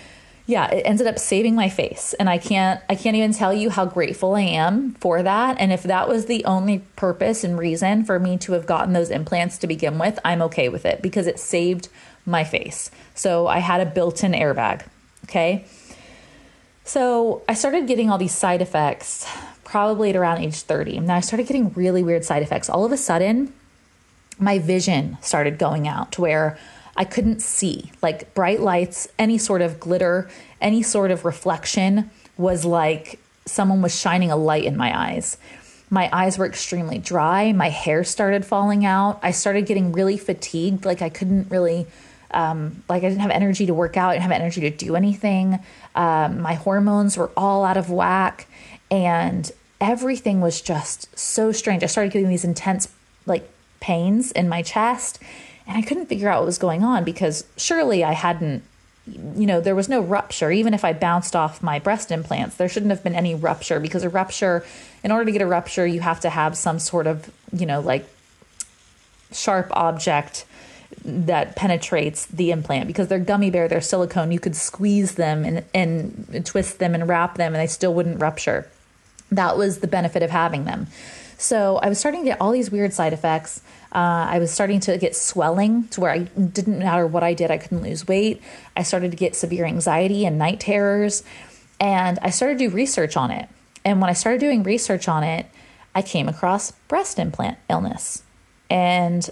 yeah, 0.47 0.69
it 0.69 0.83
ended 0.83 1.07
up 1.07 1.17
saving 1.17 1.55
my 1.55 1.69
face 1.69 2.13
and 2.19 2.29
I 2.29 2.37
can't 2.37 2.81
I 2.87 2.95
can't 2.95 3.15
even 3.15 3.33
tell 3.33 3.53
you 3.53 3.69
how 3.69 3.85
grateful 3.85 4.35
I 4.35 4.41
am 4.41 4.93
for 4.95 5.23
that 5.23 5.57
and 5.59 5.71
if 5.71 5.83
that 5.83 6.07
was 6.07 6.25
the 6.25 6.45
only 6.45 6.79
purpose 6.95 7.43
and 7.43 7.57
reason 7.57 8.05
for 8.05 8.19
me 8.19 8.37
to 8.39 8.53
have 8.53 8.65
gotten 8.65 8.93
those 8.93 9.09
implants 9.09 9.57
to 9.59 9.67
begin 9.67 9.97
with, 9.97 10.19
I'm 10.23 10.41
okay 10.43 10.69
with 10.69 10.85
it 10.85 11.01
because 11.01 11.25
it 11.27 11.39
saved 11.39 11.89
my 12.25 12.43
face. 12.43 12.91
So 13.13 13.47
I 13.47 13.59
had 13.59 13.81
a 13.81 13.85
built-in 13.85 14.33
airbag, 14.33 14.85
okay? 15.25 15.65
So 16.83 17.41
I 17.49 17.55
started 17.55 17.87
getting 17.87 18.11
all 18.11 18.17
these 18.17 18.35
side 18.35 18.61
effects 18.61 19.27
probably 19.63 20.11
at 20.11 20.15
around 20.15 20.37
age 20.37 20.61
30. 20.61 20.99
Now 20.99 21.15
I 21.15 21.19
started 21.21 21.47
getting 21.47 21.73
really 21.73 22.03
weird 22.03 22.23
side 22.23 22.43
effects. 22.43 22.69
All 22.69 22.85
of 22.85 22.91
a 22.91 22.97
sudden, 22.97 23.51
my 24.37 24.59
vision 24.59 25.17
started 25.21 25.57
going 25.57 25.87
out 25.87 26.11
to 26.13 26.21
where 26.21 26.57
I 26.95 27.03
couldn't 27.03 27.41
see. 27.41 27.91
Like 28.01 28.33
bright 28.33 28.61
lights, 28.61 29.07
any 29.19 29.37
sort 29.37 29.61
of 29.61 29.79
glitter, 29.79 30.29
any 30.61 30.81
sort 30.81 31.11
of 31.11 31.25
reflection 31.25 32.09
was 32.37 32.65
like 32.65 33.19
someone 33.45 33.81
was 33.81 33.99
shining 33.99 34.31
a 34.31 34.35
light 34.35 34.63
in 34.63 34.77
my 34.77 34.97
eyes. 34.97 35.37
My 35.89 36.09
eyes 36.11 36.37
were 36.37 36.45
extremely 36.45 36.97
dry. 36.97 37.51
My 37.51 37.69
hair 37.69 38.03
started 38.03 38.45
falling 38.45 38.85
out. 38.85 39.19
I 39.21 39.31
started 39.31 39.65
getting 39.65 39.91
really 39.91 40.17
fatigued. 40.17 40.85
Like 40.85 41.01
I 41.01 41.09
couldn't 41.09 41.51
really, 41.51 41.85
um, 42.31 42.83
like 42.89 43.03
I 43.03 43.09
didn't 43.09 43.21
have 43.21 43.31
energy 43.31 43.65
to 43.67 43.73
work 43.73 43.97
out. 43.97 44.09
I 44.09 44.13
didn't 44.13 44.23
have 44.23 44.31
energy 44.31 44.61
to 44.61 44.71
do 44.71 44.95
anything. 44.95 45.59
Um, 45.93 46.41
my 46.41 46.55
hormones 46.55 47.17
were 47.17 47.31
all 47.37 47.63
out 47.63 47.77
of 47.77 47.91
whack, 47.91 48.47
and 48.89 49.51
everything 49.79 50.41
was 50.41 50.59
just 50.59 51.17
so 51.17 51.51
strange. 51.51 51.83
I 51.83 51.87
started 51.87 52.11
getting 52.11 52.29
these 52.29 52.45
intense, 52.45 52.91
like 53.25 53.47
pains 53.79 54.31
in 54.31 54.49
my 54.49 54.63
chest 54.63 55.19
and 55.67 55.77
I 55.77 55.81
couldn't 55.81 56.07
figure 56.07 56.29
out 56.29 56.41
what 56.41 56.45
was 56.45 56.57
going 56.57 56.83
on 56.83 57.03
because 57.03 57.45
surely 57.57 58.03
I 58.03 58.13
hadn't, 58.13 58.63
you 59.07 59.45
know, 59.45 59.61
there 59.61 59.75
was 59.75 59.89
no 59.89 60.01
rupture. 60.01 60.51
Even 60.51 60.73
if 60.73 60.85
I 60.85 60.93
bounced 60.93 61.35
off 61.35 61.63
my 61.63 61.79
breast 61.79 62.11
implants, 62.11 62.55
there 62.55 62.69
shouldn't 62.69 62.91
have 62.91 63.03
been 63.03 63.15
any 63.15 63.33
rupture 63.35 63.79
because 63.79 64.03
a 64.03 64.09
rupture, 64.09 64.65
in 65.03 65.11
order 65.11 65.25
to 65.25 65.31
get 65.31 65.41
a 65.41 65.47
rupture, 65.47 65.85
you 65.85 66.01
have 66.01 66.19
to 66.21 66.29
have 66.29 66.57
some 66.57 66.79
sort 66.79 67.07
of, 67.07 67.31
you 67.51 67.65
know, 67.65 67.79
like 67.81 68.07
sharp 69.31 69.67
object 69.71 70.45
that 71.03 71.55
penetrates 71.55 72.25
the 72.27 72.51
implant 72.51 72.87
because 72.87 73.07
they're 73.07 73.19
gummy 73.19 73.49
bear, 73.49 73.67
they're 73.67 73.81
silicone. 73.81 74.31
You 74.31 74.39
could 74.39 74.55
squeeze 74.55 75.15
them 75.15 75.43
and, 75.43 75.63
and 75.73 76.45
twist 76.45 76.79
them 76.79 76.95
and 76.95 77.07
wrap 77.07 77.37
them 77.37 77.53
and 77.53 77.61
they 77.61 77.67
still 77.67 77.93
wouldn't 77.93 78.19
rupture. 78.19 78.69
That 79.31 79.57
was 79.57 79.79
the 79.79 79.87
benefit 79.87 80.23
of 80.23 80.29
having 80.29 80.65
them. 80.65 80.87
So 81.37 81.77
I 81.77 81.89
was 81.89 81.99
starting 81.99 82.21
to 82.21 82.29
get 82.29 82.41
all 82.41 82.51
these 82.51 82.71
weird 82.71 82.93
side 82.93 83.13
effects. 83.13 83.61
Uh, 83.91 84.27
I 84.29 84.39
was 84.39 84.51
starting 84.51 84.79
to 84.81 84.97
get 84.97 85.15
swelling 85.15 85.87
to 85.89 86.01
where 86.01 86.11
I 86.11 86.19
didn't 86.19 86.79
matter 86.79 87.07
what 87.07 87.23
I 87.23 87.33
did, 87.33 87.51
I 87.51 87.57
couldn't 87.57 87.81
lose 87.81 88.07
weight. 88.07 88.41
I 88.75 88.83
started 88.83 89.11
to 89.11 89.17
get 89.17 89.35
severe 89.35 89.65
anxiety 89.65 90.25
and 90.25 90.37
night 90.37 90.59
terrors. 90.59 91.23
And 91.79 92.19
I 92.21 92.29
started 92.29 92.59
to 92.59 92.69
do 92.69 92.75
research 92.75 93.17
on 93.17 93.31
it. 93.31 93.49
And 93.83 94.01
when 94.01 94.09
I 94.09 94.13
started 94.13 94.39
doing 94.39 94.63
research 94.63 95.07
on 95.07 95.23
it, 95.23 95.45
I 95.93 96.01
came 96.01 96.27
across 96.27 96.71
breast 96.71 97.19
implant 97.19 97.57
illness. 97.69 98.23
And 98.69 99.29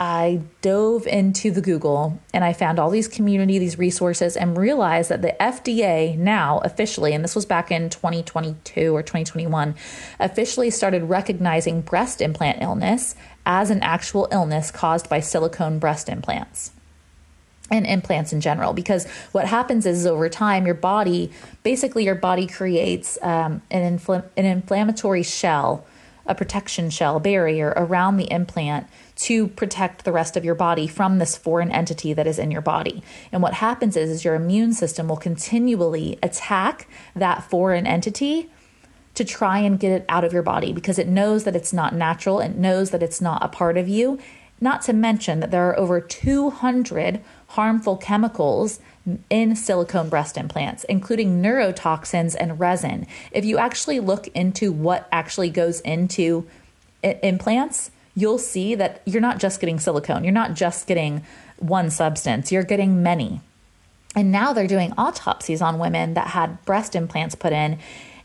I 0.00 0.40
dove 0.60 1.06
into 1.06 1.52
the 1.52 1.60
Google 1.60 2.20
and 2.32 2.42
I 2.42 2.52
found 2.52 2.80
all 2.80 2.90
these 2.90 3.06
community, 3.06 3.60
these 3.60 3.78
resources, 3.78 4.36
and 4.36 4.56
realized 4.56 5.08
that 5.10 5.22
the 5.22 5.36
FDA 5.40 6.18
now 6.18 6.58
officially, 6.64 7.12
and 7.12 7.22
this 7.22 7.36
was 7.36 7.46
back 7.46 7.70
in 7.70 7.90
2022 7.90 8.94
or 8.94 9.02
2021, 9.02 9.76
officially 10.18 10.70
started 10.70 11.04
recognizing 11.04 11.80
breast 11.80 12.20
implant 12.20 12.60
illness 12.60 13.14
as 13.46 13.70
an 13.70 13.82
actual 13.82 14.26
illness 14.32 14.72
caused 14.72 15.08
by 15.08 15.20
silicone 15.20 15.78
breast 15.78 16.08
implants 16.08 16.72
and 17.70 17.86
implants 17.86 18.32
in 18.32 18.40
general. 18.40 18.72
Because 18.72 19.06
what 19.30 19.46
happens 19.46 19.86
is 19.86 20.06
over 20.06 20.28
time 20.28 20.66
your 20.66 20.74
body 20.74 21.30
basically 21.62 22.04
your 22.04 22.16
body 22.16 22.48
creates 22.48 23.16
um, 23.22 23.62
an, 23.70 23.98
infl- 23.98 24.24
an 24.36 24.44
inflammatory 24.44 25.22
shell 25.22 25.86
a 26.26 26.34
protection 26.34 26.90
shell 26.90 27.20
barrier 27.20 27.74
around 27.76 28.16
the 28.16 28.30
implant 28.30 28.86
to 29.16 29.48
protect 29.48 30.04
the 30.04 30.12
rest 30.12 30.36
of 30.36 30.44
your 30.44 30.54
body 30.54 30.86
from 30.86 31.18
this 31.18 31.36
foreign 31.36 31.70
entity 31.70 32.12
that 32.12 32.26
is 32.26 32.38
in 32.38 32.50
your 32.50 32.60
body. 32.60 33.02
And 33.30 33.42
what 33.42 33.54
happens 33.54 33.96
is, 33.96 34.10
is 34.10 34.24
your 34.24 34.34
immune 34.34 34.72
system 34.72 35.08
will 35.08 35.16
continually 35.16 36.18
attack 36.22 36.88
that 37.14 37.44
foreign 37.44 37.86
entity 37.86 38.50
to 39.14 39.24
try 39.24 39.58
and 39.58 39.78
get 39.78 39.92
it 39.92 40.04
out 40.08 40.24
of 40.24 40.32
your 40.32 40.42
body 40.42 40.72
because 40.72 40.98
it 40.98 41.06
knows 41.06 41.44
that 41.44 41.54
it's 41.54 41.72
not 41.72 41.94
natural, 41.94 42.40
it 42.40 42.56
knows 42.56 42.90
that 42.90 43.02
it's 43.02 43.20
not 43.20 43.44
a 43.44 43.48
part 43.48 43.76
of 43.76 43.88
you. 43.88 44.18
Not 44.60 44.82
to 44.82 44.92
mention 44.92 45.40
that 45.40 45.50
there 45.50 45.68
are 45.68 45.78
over 45.78 46.00
200 46.00 47.20
harmful 47.48 47.96
chemicals 47.96 48.80
in 49.28 49.54
silicone 49.54 50.08
breast 50.08 50.36
implants, 50.36 50.84
including 50.84 51.42
neurotoxins 51.42 52.34
and 52.38 52.58
resin. 52.58 53.06
If 53.30 53.44
you 53.44 53.58
actually 53.58 54.00
look 54.00 54.28
into 54.28 54.72
what 54.72 55.08
actually 55.12 55.50
goes 55.50 55.80
into 55.80 56.46
implants, 57.02 57.90
you'll 58.14 58.38
see 58.38 58.74
that 58.74 59.02
you're 59.04 59.20
not 59.20 59.38
just 59.38 59.60
getting 59.60 59.78
silicone, 59.78 60.24
you're 60.24 60.32
not 60.32 60.54
just 60.54 60.86
getting 60.86 61.24
one 61.58 61.90
substance, 61.90 62.52
you're 62.52 62.62
getting 62.62 63.02
many. 63.02 63.40
And 64.16 64.30
now 64.30 64.52
they're 64.52 64.66
doing 64.66 64.92
autopsies 64.96 65.60
on 65.60 65.78
women 65.78 66.14
that 66.14 66.28
had 66.28 66.64
breast 66.64 66.94
implants 66.94 67.34
put 67.34 67.52
in, 67.52 67.78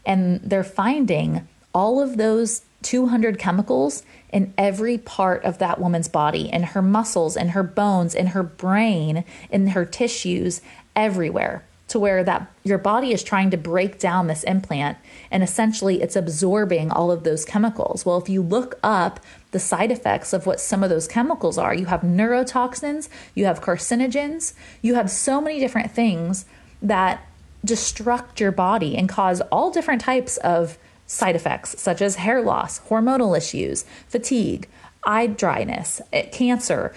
and 0.05 0.39
they're 0.41 0.63
finding 0.63 1.48
all 1.74 2.01
of 2.01 2.17
those 2.17 2.62
200 2.84 3.39
chemicals 3.39 4.03
in 4.31 4.53
every 4.58 4.98
part 4.98 5.43
of 5.43 5.58
that 5.58 5.79
woman's 5.79 6.08
body, 6.08 6.50
in 6.50 6.63
her 6.63 6.81
muscles, 6.81 7.36
in 7.36 7.50
her 7.50 7.63
bones, 7.63 8.15
in 8.15 8.27
her 8.27 8.43
brain, 8.43 9.24
in 9.50 9.67
her 9.67 9.86
tissues, 9.86 10.62
everywhere 10.96 11.63
to 11.89 12.00
where 12.00 12.24
that 12.24 12.50
your 12.63 12.77
body 12.77 13.12
is 13.12 13.24
trying 13.24 13.50
to 13.50 13.58
break 13.58 14.00
down 14.00 14.27
this 14.27 14.43
implant 14.43 14.98
and 15.31 15.43
essentially 15.43 16.01
it's 16.01 16.15
absorbing 16.15 16.91
all 16.91 17.12
of 17.12 17.24
those 17.24 17.46
chemicals. 17.46 18.05
Well, 18.05 18.17
if 18.17 18.29
you 18.29 18.41
look 18.41 18.79
up 18.84 19.19
the 19.51 19.60
side 19.60 19.91
effects 19.91 20.34
of 20.34 20.46
what 20.46 20.60
some 20.60 20.84
of 20.84 20.89
those 20.89 21.08
chemicals 21.08 21.58
are, 21.58 21.74
you 21.74 21.88
have 21.88 22.01
neurotoxins, 22.01 23.10
you 23.34 23.46
have 23.46 23.62
carcinogens, 23.62 24.53
you 24.82 24.96
have 24.96 25.10
so 25.10 25.41
many 25.41 25.60
different 25.60 25.91
things 25.91 26.46
that 26.82 27.25
destruct 27.65 28.39
your 28.39 28.51
body 28.51 28.96
and 28.96 29.10
cause 29.10 29.41
all 29.51 29.72
different 29.72 30.01
types 30.01 30.38
of 30.38 30.77
side 31.08 31.36
effects 31.36 31.79
such 31.82 32.01
as 32.01 32.18
hair 32.18 32.41
loss, 32.41 32.79
hormonal 32.82 33.36
issues, 33.36 33.84
fatigue, 34.08 34.68
eye 35.03 35.27
dryness, 35.27 36.01
eh, 36.13 36.27
cancer, 36.27 36.94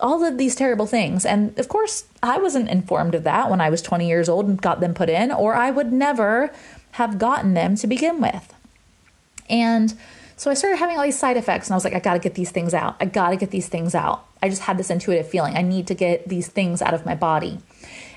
all 0.00 0.24
of 0.24 0.38
these 0.38 0.54
terrible 0.54 0.86
things. 0.86 1.26
And 1.26 1.56
of 1.58 1.68
course, 1.68 2.04
I 2.22 2.38
wasn't 2.38 2.70
informed 2.70 3.14
of 3.14 3.24
that 3.24 3.50
when 3.50 3.60
I 3.60 3.68
was 3.68 3.82
20 3.82 4.08
years 4.08 4.28
old 4.28 4.48
and 4.48 4.60
got 4.60 4.80
them 4.80 4.94
put 4.94 5.10
in, 5.10 5.30
or 5.30 5.54
I 5.54 5.70
would 5.70 5.92
never 5.92 6.50
have 6.92 7.18
gotten 7.18 7.54
them 7.54 7.76
to 7.76 7.86
begin 7.86 8.20
with. 8.20 8.54
And 9.48 9.94
so 10.40 10.50
I 10.50 10.54
started 10.54 10.78
having 10.78 10.96
all 10.96 11.04
these 11.04 11.18
side 11.18 11.36
effects, 11.36 11.66
and 11.66 11.74
I 11.74 11.76
was 11.76 11.84
like, 11.84 11.92
I 11.92 11.98
gotta 11.98 12.18
get 12.18 12.34
these 12.34 12.50
things 12.50 12.72
out. 12.72 12.96
I 12.98 13.04
gotta 13.04 13.36
get 13.36 13.50
these 13.50 13.68
things 13.68 13.94
out. 13.94 14.24
I 14.42 14.48
just 14.48 14.62
had 14.62 14.78
this 14.78 14.88
intuitive 14.88 15.28
feeling 15.28 15.54
I 15.54 15.60
need 15.60 15.86
to 15.88 15.94
get 15.94 16.30
these 16.30 16.48
things 16.48 16.80
out 16.80 16.94
of 16.94 17.04
my 17.04 17.14
body. 17.14 17.58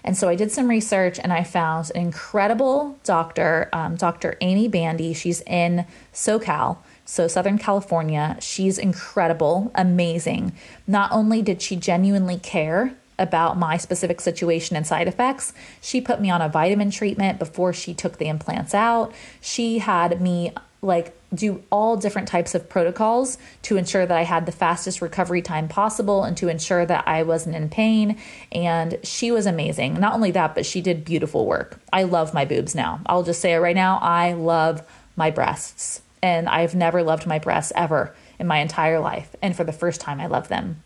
And 0.06 0.16
so 0.16 0.30
I 0.30 0.36
did 0.36 0.50
some 0.50 0.70
research 0.70 1.20
and 1.20 1.34
I 1.34 1.44
found 1.44 1.92
an 1.94 2.00
incredible 2.00 2.98
doctor, 3.04 3.68
um, 3.74 3.98
Dr. 3.98 4.38
Amy 4.40 4.70
Bandy. 4.70 5.14
She's 5.14 5.42
in 5.42 5.86
SoCal. 6.14 6.78
So, 7.04 7.28
Southern 7.28 7.58
California, 7.58 8.38
she's 8.40 8.78
incredible, 8.78 9.74
amazing. 9.76 10.54
Not 10.88 11.12
only 11.12 11.42
did 11.42 11.62
she 11.62 11.76
genuinely 11.76 12.38
care 12.38 12.96
about 13.20 13.58
my 13.58 13.76
specific 13.76 14.22
situation 14.22 14.78
and 14.78 14.88
side 14.88 15.10
effects, 15.10 15.52
she 15.82 16.00
put 16.00 16.22
me 16.22 16.30
on 16.30 16.42
a 16.42 16.48
vitamin 16.48 16.90
treatment 16.90 17.38
before 17.38 17.74
she 17.74 17.94
took 17.94 18.18
the 18.18 18.30
implants 18.30 18.74
out. 18.74 19.12
She 19.42 19.80
had 19.80 20.22
me 20.22 20.54
like 20.84 21.16
do 21.34 21.64
all 21.72 21.98
different 21.98 22.28
types 22.28 22.54
of 22.54 22.70
protocols 22.70 23.38
to 23.64 23.78
ensure 23.78 24.06
that 24.06 24.18
I 24.18 24.24
had 24.24 24.46
the 24.46 24.52
fastest 24.52 25.02
recovery 25.02 25.42
time 25.42 25.68
possible 25.68 26.24
and 26.24 26.38
to 26.38 26.50
ensure 26.50 26.86
that 26.86 27.08
I 27.08 27.24
wasn't 27.24 27.56
in 27.56 27.70
pain. 27.70 28.20
And 28.52 29.00
she 29.04 29.32
was 29.32 29.46
amazing. 29.46 30.00
Not 30.00 30.14
only 30.14 30.32
that, 30.32 30.54
but 30.54 30.66
she 30.66 30.82
did 30.82 31.06
beautiful 31.06 31.46
work. 31.46 31.80
I 31.92 32.04
love 32.04 32.34
my 32.34 32.46
boobs 32.46 32.76
now. 32.76 33.02
I'll 33.06 33.24
just 33.24 33.42
say 33.42 33.54
it 33.54 33.58
right 33.58 33.76
now 33.76 34.00
I 34.02 34.34
love 34.34 34.86
my 35.16 35.32
breasts. 35.32 36.02
And 36.22 36.48
I've 36.48 36.76
never 36.76 37.04
loved 37.04 37.26
my 37.26 37.40
breasts 37.40 37.74
ever 37.76 38.16
in 38.40 38.48
my 38.48 38.60
entire 38.60 39.00
life. 39.00 39.36
And 39.42 39.56
for 39.56 39.64
the 39.64 39.74
first 39.74 40.00
time, 40.00 40.22
I 40.22 40.28
love 40.28 40.48
them. 40.48 40.84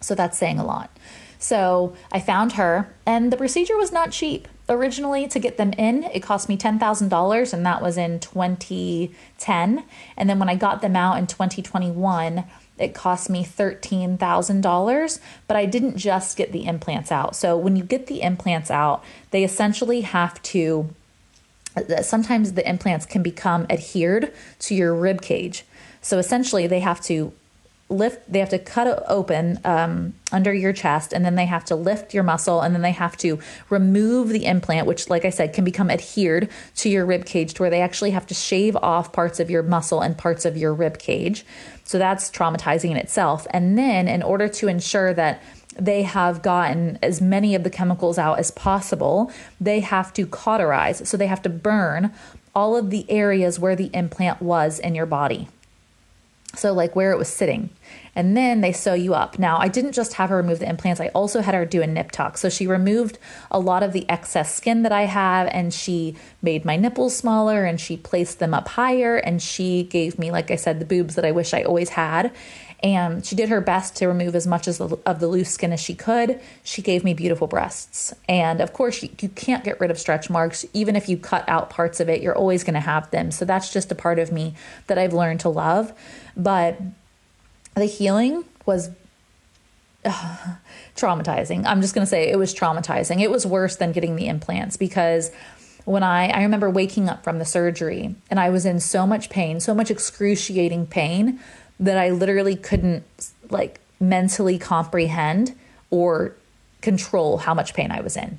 So 0.00 0.14
that's 0.14 0.36
saying 0.36 0.58
a 0.58 0.64
lot. 0.64 0.90
So 1.38 1.94
I 2.12 2.20
found 2.20 2.52
her, 2.52 2.94
and 3.06 3.32
the 3.32 3.36
procedure 3.36 3.76
was 3.76 3.92
not 3.92 4.10
cheap. 4.10 4.48
Originally, 4.68 5.28
to 5.28 5.38
get 5.38 5.58
them 5.58 5.72
in, 5.74 6.04
it 6.04 6.22
cost 6.22 6.48
me 6.48 6.56
$10,000, 6.56 7.52
and 7.52 7.66
that 7.66 7.82
was 7.82 7.98
in 7.98 8.18
2010. 8.18 9.84
And 10.16 10.30
then 10.30 10.38
when 10.38 10.48
I 10.48 10.54
got 10.54 10.80
them 10.80 10.96
out 10.96 11.18
in 11.18 11.26
2021, 11.26 12.44
it 12.78 12.94
cost 12.94 13.28
me 13.28 13.44
$13,000, 13.44 15.20
but 15.46 15.56
I 15.56 15.66
didn't 15.66 15.96
just 15.98 16.36
get 16.36 16.52
the 16.52 16.64
implants 16.66 17.12
out. 17.12 17.36
So 17.36 17.56
when 17.56 17.76
you 17.76 17.84
get 17.84 18.06
the 18.06 18.22
implants 18.22 18.70
out, 18.70 19.04
they 19.30 19.44
essentially 19.44 20.00
have 20.00 20.42
to 20.44 20.94
uh, 21.76 22.02
sometimes 22.02 22.52
the 22.52 22.68
implants 22.68 23.04
can 23.04 23.22
become 23.22 23.66
adhered 23.68 24.32
to 24.60 24.74
your 24.74 24.94
rib 24.94 25.20
cage. 25.20 25.64
So 26.00 26.18
essentially, 26.18 26.66
they 26.66 26.80
have 26.80 27.00
to 27.02 27.32
lift, 27.88 28.30
they 28.30 28.38
have 28.38 28.48
to 28.48 28.58
cut 28.58 29.04
open 29.08 29.60
um, 29.64 30.14
under 30.32 30.52
your 30.52 30.72
chest, 30.72 31.12
and 31.12 31.24
then 31.24 31.34
they 31.34 31.46
have 31.46 31.64
to 31.66 31.76
lift 31.76 32.14
your 32.14 32.22
muscle, 32.22 32.60
and 32.60 32.74
then 32.74 32.82
they 32.82 32.92
have 32.92 33.16
to 33.18 33.38
remove 33.70 34.30
the 34.30 34.46
implant, 34.46 34.86
which, 34.86 35.10
like 35.10 35.24
I 35.24 35.30
said, 35.30 35.52
can 35.52 35.64
become 35.64 35.90
adhered 35.90 36.48
to 36.76 36.88
your 36.88 37.04
rib 37.04 37.26
cage 37.26 37.54
to 37.54 37.62
where 37.62 37.70
they 37.70 37.80
actually 37.80 38.12
have 38.12 38.26
to 38.28 38.34
shave 38.34 38.76
off 38.76 39.12
parts 39.12 39.38
of 39.38 39.50
your 39.50 39.62
muscle 39.62 40.00
and 40.00 40.16
parts 40.16 40.44
of 40.44 40.56
your 40.56 40.72
rib 40.74 40.98
cage. 40.98 41.44
So 41.84 41.98
that's 41.98 42.30
traumatizing 42.30 42.90
in 42.90 42.96
itself. 42.96 43.46
And 43.50 43.76
then, 43.78 44.08
in 44.08 44.22
order 44.22 44.48
to 44.48 44.68
ensure 44.68 45.12
that 45.14 45.42
they 45.76 46.02
have 46.02 46.42
gotten 46.42 46.98
as 47.02 47.20
many 47.20 47.54
of 47.54 47.64
the 47.64 47.70
chemicals 47.70 48.16
out 48.18 48.38
as 48.38 48.50
possible. 48.52 49.32
They 49.60 49.80
have 49.80 50.12
to 50.12 50.26
cauterize, 50.26 51.08
so 51.08 51.16
they 51.16 51.26
have 51.26 51.42
to 51.42 51.48
burn 51.48 52.12
all 52.54 52.76
of 52.76 52.90
the 52.90 53.10
areas 53.10 53.58
where 53.58 53.74
the 53.74 53.90
implant 53.92 54.40
was 54.40 54.78
in 54.78 54.94
your 54.94 55.06
body. 55.06 55.48
So, 56.56 56.72
like 56.72 56.94
where 56.94 57.12
it 57.12 57.18
was 57.18 57.28
sitting. 57.28 57.70
And 58.16 58.36
then 58.36 58.60
they 58.60 58.72
sew 58.72 58.94
you 58.94 59.14
up. 59.14 59.38
Now, 59.38 59.58
I 59.58 59.68
didn't 59.68 59.92
just 59.92 60.14
have 60.14 60.30
her 60.30 60.36
remove 60.36 60.60
the 60.60 60.68
implants, 60.68 61.00
I 61.00 61.08
also 61.08 61.40
had 61.40 61.54
her 61.54 61.64
do 61.64 61.82
a 61.82 61.86
nip 61.86 62.10
tuck. 62.10 62.38
So, 62.38 62.48
she 62.48 62.66
removed 62.66 63.18
a 63.50 63.58
lot 63.58 63.82
of 63.82 63.92
the 63.92 64.08
excess 64.08 64.54
skin 64.54 64.82
that 64.82 64.92
I 64.92 65.02
have, 65.02 65.48
and 65.52 65.72
she 65.72 66.16
made 66.42 66.64
my 66.64 66.76
nipples 66.76 67.16
smaller 67.16 67.64
and 67.64 67.80
she 67.80 67.96
placed 67.96 68.38
them 68.38 68.54
up 68.54 68.68
higher. 68.68 69.16
And 69.16 69.42
she 69.42 69.84
gave 69.84 70.18
me, 70.18 70.30
like 70.30 70.50
I 70.50 70.56
said, 70.56 70.80
the 70.80 70.86
boobs 70.86 71.14
that 71.14 71.24
I 71.24 71.32
wish 71.32 71.54
I 71.54 71.62
always 71.62 71.90
had 71.90 72.32
and 72.84 73.24
she 73.24 73.34
did 73.34 73.48
her 73.48 73.62
best 73.62 73.96
to 73.96 74.06
remove 74.06 74.36
as 74.36 74.46
much 74.46 74.68
as 74.68 74.76
the, 74.76 74.98
of 75.06 75.18
the 75.18 75.26
loose 75.26 75.48
skin 75.48 75.72
as 75.72 75.80
she 75.80 75.94
could. 75.94 76.38
She 76.62 76.82
gave 76.82 77.02
me 77.02 77.14
beautiful 77.14 77.46
breasts. 77.46 78.12
And 78.28 78.60
of 78.60 78.74
course, 78.74 79.02
you, 79.02 79.08
you 79.22 79.30
can't 79.30 79.64
get 79.64 79.80
rid 79.80 79.90
of 79.90 79.98
stretch 79.98 80.28
marks. 80.28 80.66
Even 80.74 80.94
if 80.94 81.08
you 81.08 81.16
cut 81.16 81.48
out 81.48 81.70
parts 81.70 81.98
of 81.98 82.10
it, 82.10 82.20
you're 82.20 82.36
always 82.36 82.62
going 82.62 82.74
to 82.74 82.80
have 82.80 83.10
them. 83.10 83.30
So 83.30 83.46
that's 83.46 83.72
just 83.72 83.90
a 83.90 83.94
part 83.94 84.18
of 84.18 84.30
me 84.30 84.54
that 84.86 84.98
I've 84.98 85.14
learned 85.14 85.40
to 85.40 85.48
love. 85.48 85.94
But 86.36 86.78
the 87.74 87.86
healing 87.86 88.44
was 88.66 88.90
uh, 90.04 90.36
traumatizing. 90.94 91.64
I'm 91.64 91.80
just 91.80 91.94
going 91.94 92.04
to 92.04 92.10
say 92.10 92.30
it 92.30 92.36
was 92.36 92.54
traumatizing. 92.54 93.22
It 93.22 93.30
was 93.30 93.46
worse 93.46 93.76
than 93.76 93.92
getting 93.92 94.16
the 94.16 94.28
implants 94.28 94.76
because 94.76 95.32
when 95.86 96.02
I 96.02 96.28
I 96.28 96.42
remember 96.42 96.70
waking 96.70 97.08
up 97.08 97.24
from 97.24 97.38
the 97.38 97.44
surgery 97.44 98.14
and 98.30 98.40
I 98.40 98.50
was 98.50 98.66
in 98.66 98.80
so 98.80 99.06
much 99.06 99.30
pain, 99.30 99.60
so 99.60 99.74
much 99.74 99.90
excruciating 99.90 100.86
pain 100.86 101.40
that 101.80 101.98
I 101.98 102.10
literally 102.10 102.56
couldn't 102.56 103.04
like 103.50 103.80
mentally 104.00 104.58
comprehend 104.58 105.54
or 105.90 106.34
control 106.80 107.38
how 107.38 107.54
much 107.54 107.74
pain 107.74 107.90
I 107.90 108.00
was 108.00 108.16
in. 108.16 108.38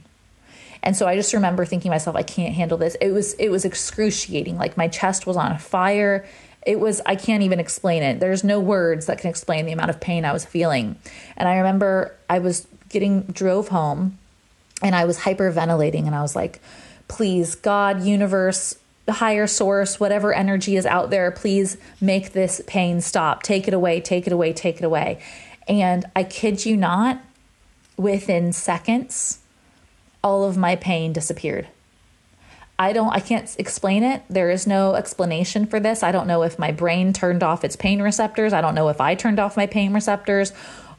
And 0.84 0.96
so 0.96 1.08
I 1.08 1.16
just 1.16 1.34
remember 1.34 1.66
thinking 1.66 1.90
myself, 1.90 2.16
I 2.16 2.22
can't 2.22 2.54
handle 2.54 2.78
this. 2.78 2.96
It 3.02 3.12
was 3.12 3.34
it 3.34 3.50
was 3.50 3.66
excruciating. 3.66 4.58
Like 4.58 4.78
my 4.78 4.88
chest 4.88 5.26
was 5.26 5.36
on 5.36 5.58
fire. 5.58 6.26
It 6.66 6.80
was, 6.80 7.00
I 7.06 7.16
can't 7.16 7.44
even 7.44 7.60
explain 7.60 8.02
it. 8.02 8.20
There's 8.20 8.44
no 8.44 8.60
words 8.60 9.06
that 9.06 9.20
can 9.20 9.30
explain 9.30 9.66
the 9.66 9.72
amount 9.72 9.92
of 9.92 10.00
pain 10.00 10.26
I 10.26 10.34
was 10.34 10.46
feeling. 10.46 10.96
And 11.38 11.48
I 11.48 11.58
remember 11.58 12.16
I 12.28 12.40
was 12.40 12.68
getting, 12.90 13.22
drove 13.22 13.68
home 13.68 14.18
and 14.82 14.96
I 14.96 15.06
was 15.06 15.20
hyperventilating 15.20 16.08
and 16.08 16.16
I 16.16 16.24
was 16.24 16.36
like, 16.36 16.60
please, 17.08 17.54
God, 17.54 18.02
universe, 18.02 18.78
higher 19.14 19.48
source, 19.48 20.00
whatever 20.00 20.34
energy 20.34 20.76
is 20.76 20.86
out 20.86 21.10
there, 21.10 21.32
please 21.32 21.78
make 22.02 22.34
this 22.34 22.62
pain 22.68 23.02
stop. 23.02 23.44
Take 23.44 23.68
it 23.68 23.74
away, 23.74 24.02
take 24.02 24.28
it 24.28 24.34
away, 24.34 24.54
take 24.54 24.78
it 24.78 24.84
away. 24.84 25.22
And 25.68 26.06
I 26.16 26.24
kid 26.24 26.66
you 26.66 26.76
not, 26.78 27.22
within 27.98 28.52
seconds, 28.52 29.40
all 30.24 30.44
of 30.44 30.58
my 30.58 30.76
pain 30.76 31.14
disappeared. 31.14 31.68
I 32.78 32.92
don't 32.92 33.14
I 33.14 33.20
can't 33.20 33.56
explain 33.58 34.04
it. 34.04 34.24
There 34.30 34.50
is 34.50 34.68
no 34.68 34.96
explanation 34.96 35.66
for 35.66 35.80
this. 35.80 36.04
I 36.04 36.12
don't 36.12 36.28
know 36.28 36.44
if 36.44 36.60
my 36.60 36.72
brain 36.72 37.14
turned 37.14 37.42
off 37.42 37.64
its 37.64 37.76
pain 37.76 38.02
receptors. 38.02 38.52
I 38.52 38.60
don't 38.60 38.76
know 38.76 38.90
if 38.90 39.00
I 39.00 39.16
turned 39.16 39.40
off 39.40 39.56
my 39.56 39.66
pain 39.66 39.94
receptors. 39.94 40.52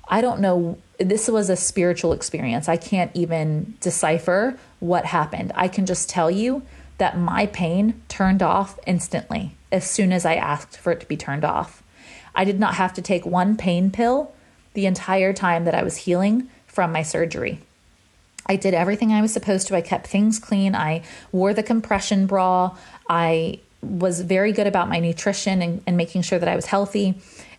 I 0.08 0.20
don't 0.20 0.40
know 0.40 0.78
this 0.98 1.28
was 1.28 1.50
a 1.50 1.56
spiritual 1.56 2.14
experience. 2.14 2.68
I 2.68 2.78
can't 2.78 3.10
even 3.12 3.75
decipher 3.80 4.58
what 4.80 5.04
happened. 5.04 5.52
I 5.54 5.68
can 5.68 5.84
just 5.84 6.08
tell 6.08 6.30
you 6.30 6.62
that 6.98 7.18
my 7.18 7.46
pain 7.46 8.00
turned 8.08 8.42
off 8.42 8.78
instantly 8.86 9.54
as 9.70 9.88
soon 9.88 10.12
as 10.12 10.24
I 10.24 10.34
asked 10.34 10.78
for 10.78 10.92
it 10.92 11.00
to 11.00 11.06
be 11.06 11.16
turned 11.16 11.44
off. 11.44 11.82
I 12.34 12.44
did 12.44 12.60
not 12.60 12.74
have 12.74 12.92
to 12.94 13.02
take 13.02 13.26
one 13.26 13.56
pain 13.56 13.90
pill 13.90 14.32
the 14.74 14.86
entire 14.86 15.32
time 15.32 15.64
that 15.64 15.74
I 15.74 15.82
was 15.82 15.96
healing 15.96 16.48
from 16.66 16.92
my 16.92 17.02
surgery. 17.02 17.60
I 18.46 18.56
did 18.56 18.74
everything 18.74 19.12
I 19.12 19.22
was 19.22 19.32
supposed 19.32 19.66
to. 19.68 19.76
I 19.76 19.80
kept 19.80 20.06
things 20.06 20.38
clean. 20.38 20.74
I 20.74 21.02
wore 21.32 21.52
the 21.52 21.62
compression 21.62 22.26
bra. 22.26 22.76
I 23.08 23.60
was 23.82 24.20
very 24.20 24.52
good 24.52 24.66
about 24.66 24.88
my 24.88 25.00
nutrition 25.00 25.62
and, 25.62 25.82
and 25.86 25.96
making 25.96 26.22
sure 26.22 26.38
that 26.38 26.48
I 26.48 26.56
was 26.56 26.66
healthy. 26.66 27.14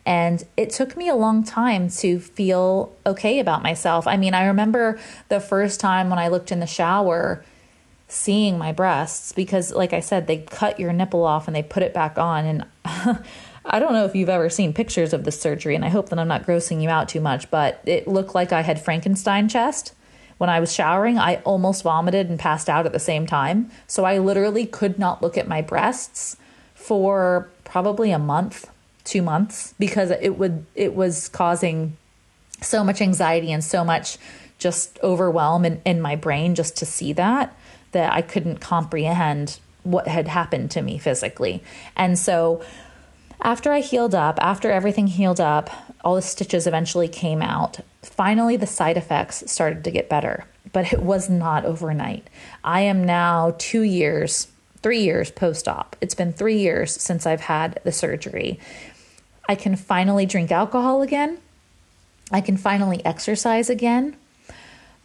And 0.06 0.44
it 0.56 0.70
took 0.70 0.96
me 0.96 1.10
a 1.10 1.16
long 1.16 1.44
time 1.44 1.90
to 1.90 2.20
feel 2.20 2.96
okay 3.06 3.40
about 3.40 3.62
myself. 3.62 4.08
I 4.08 4.16
mean, 4.16 4.34
I 4.34 4.46
remember 4.46 4.98
the 5.28 5.42
first 5.42 5.82
time 5.82 6.10
when 6.10 6.20
I 6.20 6.30
looked 6.30 6.52
in 6.52 6.62
the 6.62 6.68
shower 6.68 7.44
seeing 8.08 8.58
my 8.58 8.72
breasts 8.72 9.32
because, 9.32 9.72
like 9.72 9.94
I 9.94 10.00
said, 10.00 10.28
they 10.28 10.38
cut 10.38 10.80
your 10.80 10.94
nipple 10.94 11.26
off 11.26 11.48
and 11.48 11.56
they 11.56 11.64
put 11.64 11.84
it 11.84 11.94
back 11.94 12.18
on. 12.18 12.46
And 12.46 12.66
I 13.66 13.80
don't 13.80 13.94
know 13.94 14.06
if 14.06 14.16
you've 14.16 14.30
ever 14.30 14.50
seen 14.50 14.74
pictures 14.74 15.14
of 15.14 15.26
this 15.26 15.40
surgery, 15.40 15.76
and 15.76 15.84
I 15.84 15.90
hope 15.90 16.10
that 16.10 16.20
I'm 16.20 16.28
not 16.28 16.46
grossing 16.46 16.82
you 16.82 16.90
out 16.90 17.10
too 17.10 17.20
much, 17.20 17.52
but 17.52 17.82
it 17.86 18.08
looked 18.08 18.34
like 18.34 18.54
I 18.54 18.62
had 18.62 18.82
Frankenstein 18.82 19.50
chest. 19.50 19.94
When 20.38 20.50
I 20.50 20.60
was 20.60 20.74
showering, 20.74 21.18
I 21.18 21.38
almost 21.38 21.84
vomited 21.84 22.30
and 22.30 22.40
passed 22.40 22.70
out 22.70 22.86
at 22.86 22.94
the 22.94 23.00
same 23.00 23.26
time. 23.26 23.72
So 23.88 24.06
I 24.06 24.20
literally 24.20 24.66
could 24.66 25.00
not 25.00 25.22
look 25.22 25.38
at 25.38 25.48
my 25.48 25.62
breasts 25.62 26.38
for 26.76 27.50
probably 27.64 28.12
a 28.12 28.20
month, 28.20 28.70
two 29.04 29.24
months, 29.24 29.74
because 29.80 30.12
it 30.12 30.38
would 30.38 30.66
it 30.76 30.94
was 30.94 31.28
causing 31.28 31.98
so 32.62 32.84
much 32.84 33.02
anxiety 33.02 33.52
and 33.52 33.64
so 33.64 33.84
much 33.84 34.18
just 34.60 35.00
overwhelm 35.04 35.66
in, 35.66 35.82
in 35.86 36.02
my 36.02 36.16
brain 36.16 36.56
just 36.56 36.78
to 36.78 36.86
see 36.86 37.14
that 37.14 37.56
that 37.92 38.12
I 38.14 38.22
couldn't 38.22 38.60
comprehend 38.60 39.60
what 39.84 40.08
had 40.08 40.28
happened 40.28 40.72
to 40.72 40.82
me 40.82 40.98
physically. 40.98 41.64
And 41.96 42.20
so 42.20 42.62
after 43.42 43.72
I 43.72 43.80
healed 43.80 44.16
up, 44.16 44.38
after 44.42 44.72
everything 44.72 45.08
healed 45.08 45.40
up, 45.40 45.70
all 46.04 46.16
the 46.16 46.22
stitches 46.22 46.68
eventually 46.68 47.08
came 47.08 47.42
out. 47.42 47.80
Finally, 48.02 48.58
the 48.58 48.68
side 48.68 48.98
effects 48.98 49.50
started 49.52 49.84
to 49.84 49.92
get 49.92 50.10
better, 50.10 50.46
but 50.74 50.92
it 50.92 51.02
was 51.02 51.30
not 51.30 51.66
overnight. 51.66 52.28
I 52.64 52.82
am 52.82 53.06
now 53.06 53.56
two 53.58 53.82
years, 53.82 54.48
three 54.82 55.02
years 55.02 55.32
post 55.32 55.68
op. 55.68 55.96
It's 56.02 56.16
been 56.16 56.34
three 56.34 56.58
years 56.58 56.94
since 56.94 57.26
I've 57.26 57.42
had 57.42 57.80
the 57.84 57.92
surgery. 57.92 58.60
I 59.48 59.56
can 59.56 59.76
finally 59.76 60.26
drink 60.26 60.52
alcohol 60.52 61.02
again. 61.02 61.38
I 62.32 62.42
can 62.42 62.58
finally 62.58 63.06
exercise 63.06 63.70
again. 63.70 64.18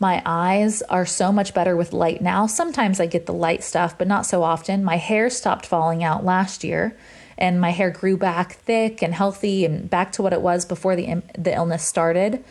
My 0.03 0.21
eyes 0.27 0.83
are 0.83 1.07
so 1.07 1.31
much 1.31 1.55
better 1.55 1.77
with 1.77 1.93
light 1.93 2.21
now. 2.21 2.49
Sometimes 2.49 2.99
I 2.99 3.07
get 3.07 3.27
the 3.27 3.33
light 3.33 3.63
stuff, 3.63 3.97
but 3.97 4.09
not 4.09 4.27
so 4.27 4.43
often. 4.43 4.83
My 4.83 4.97
hair 4.97 5.31
stopped 5.31 5.65
falling 5.65 6.03
out 6.03 6.25
last 6.25 6.65
year 6.65 6.97
and 7.39 7.61
my 7.61 7.71
hair 7.71 7.89
grew 7.89 8.17
back 8.17 8.55
thick 8.55 9.01
and 9.01 9.15
healthy 9.15 9.65
and 9.65 9.89
back 9.89 10.11
to 10.13 10.23
what 10.23 10.33
it 10.33 10.43
was 10.43 10.65
before 10.65 10.97
the 10.97 11.23
the 11.39 11.55
illness 11.55 11.85
started. 11.85 12.43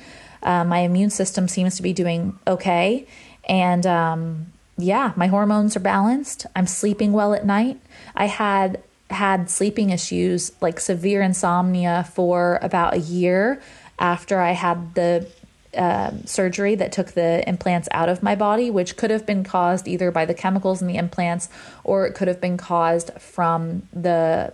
Uh, 0.42 0.64
my 0.64 0.80
immune 0.80 1.10
system 1.10 1.50
seems 1.50 1.76
to 1.76 1.84
be 1.84 1.92
doing 1.92 2.40
okay, 2.48 3.06
and 3.50 3.86
um, 3.86 4.54
yeah, 4.78 5.12
my 5.18 5.28
hormones 5.28 5.76
are 5.76 5.82
balanced. 5.82 6.46
I'm 6.56 6.68
sleeping 6.68 7.12
well 7.12 7.34
at 7.34 7.46
night. 7.46 7.82
I 8.16 8.28
had 8.28 8.82
had 9.10 9.50
sleeping 9.50 9.90
issues 9.90 10.54
like 10.62 10.80
severe 10.80 11.22
insomnia 11.22 12.08
for 12.14 12.60
about 12.62 12.94
a 12.94 13.00
year 13.00 13.62
after 14.00 14.40
I 14.40 14.52
had 14.52 14.96
the 14.96 15.28
uh, 15.76 16.12
surgery 16.26 16.76
that 16.76 16.92
took 16.92 17.12
the 17.12 17.48
implants 17.48 17.88
out 17.92 18.10
of 18.10 18.22
my 18.22 18.36
body, 18.36 18.70
which 18.70 18.98
could 18.98 19.10
have 19.10 19.26
been 19.26 19.44
caused 19.44 19.88
either 19.88 20.12
by 20.12 20.26
the 20.26 20.34
chemicals 20.34 20.82
in 20.82 20.88
the 20.88 20.98
implants 20.98 21.50
or 21.84 22.06
it 22.06 22.14
could 22.14 22.28
have 22.28 22.42
been 22.42 22.58
caused 22.58 23.12
from 23.14 23.88
the 23.94 24.52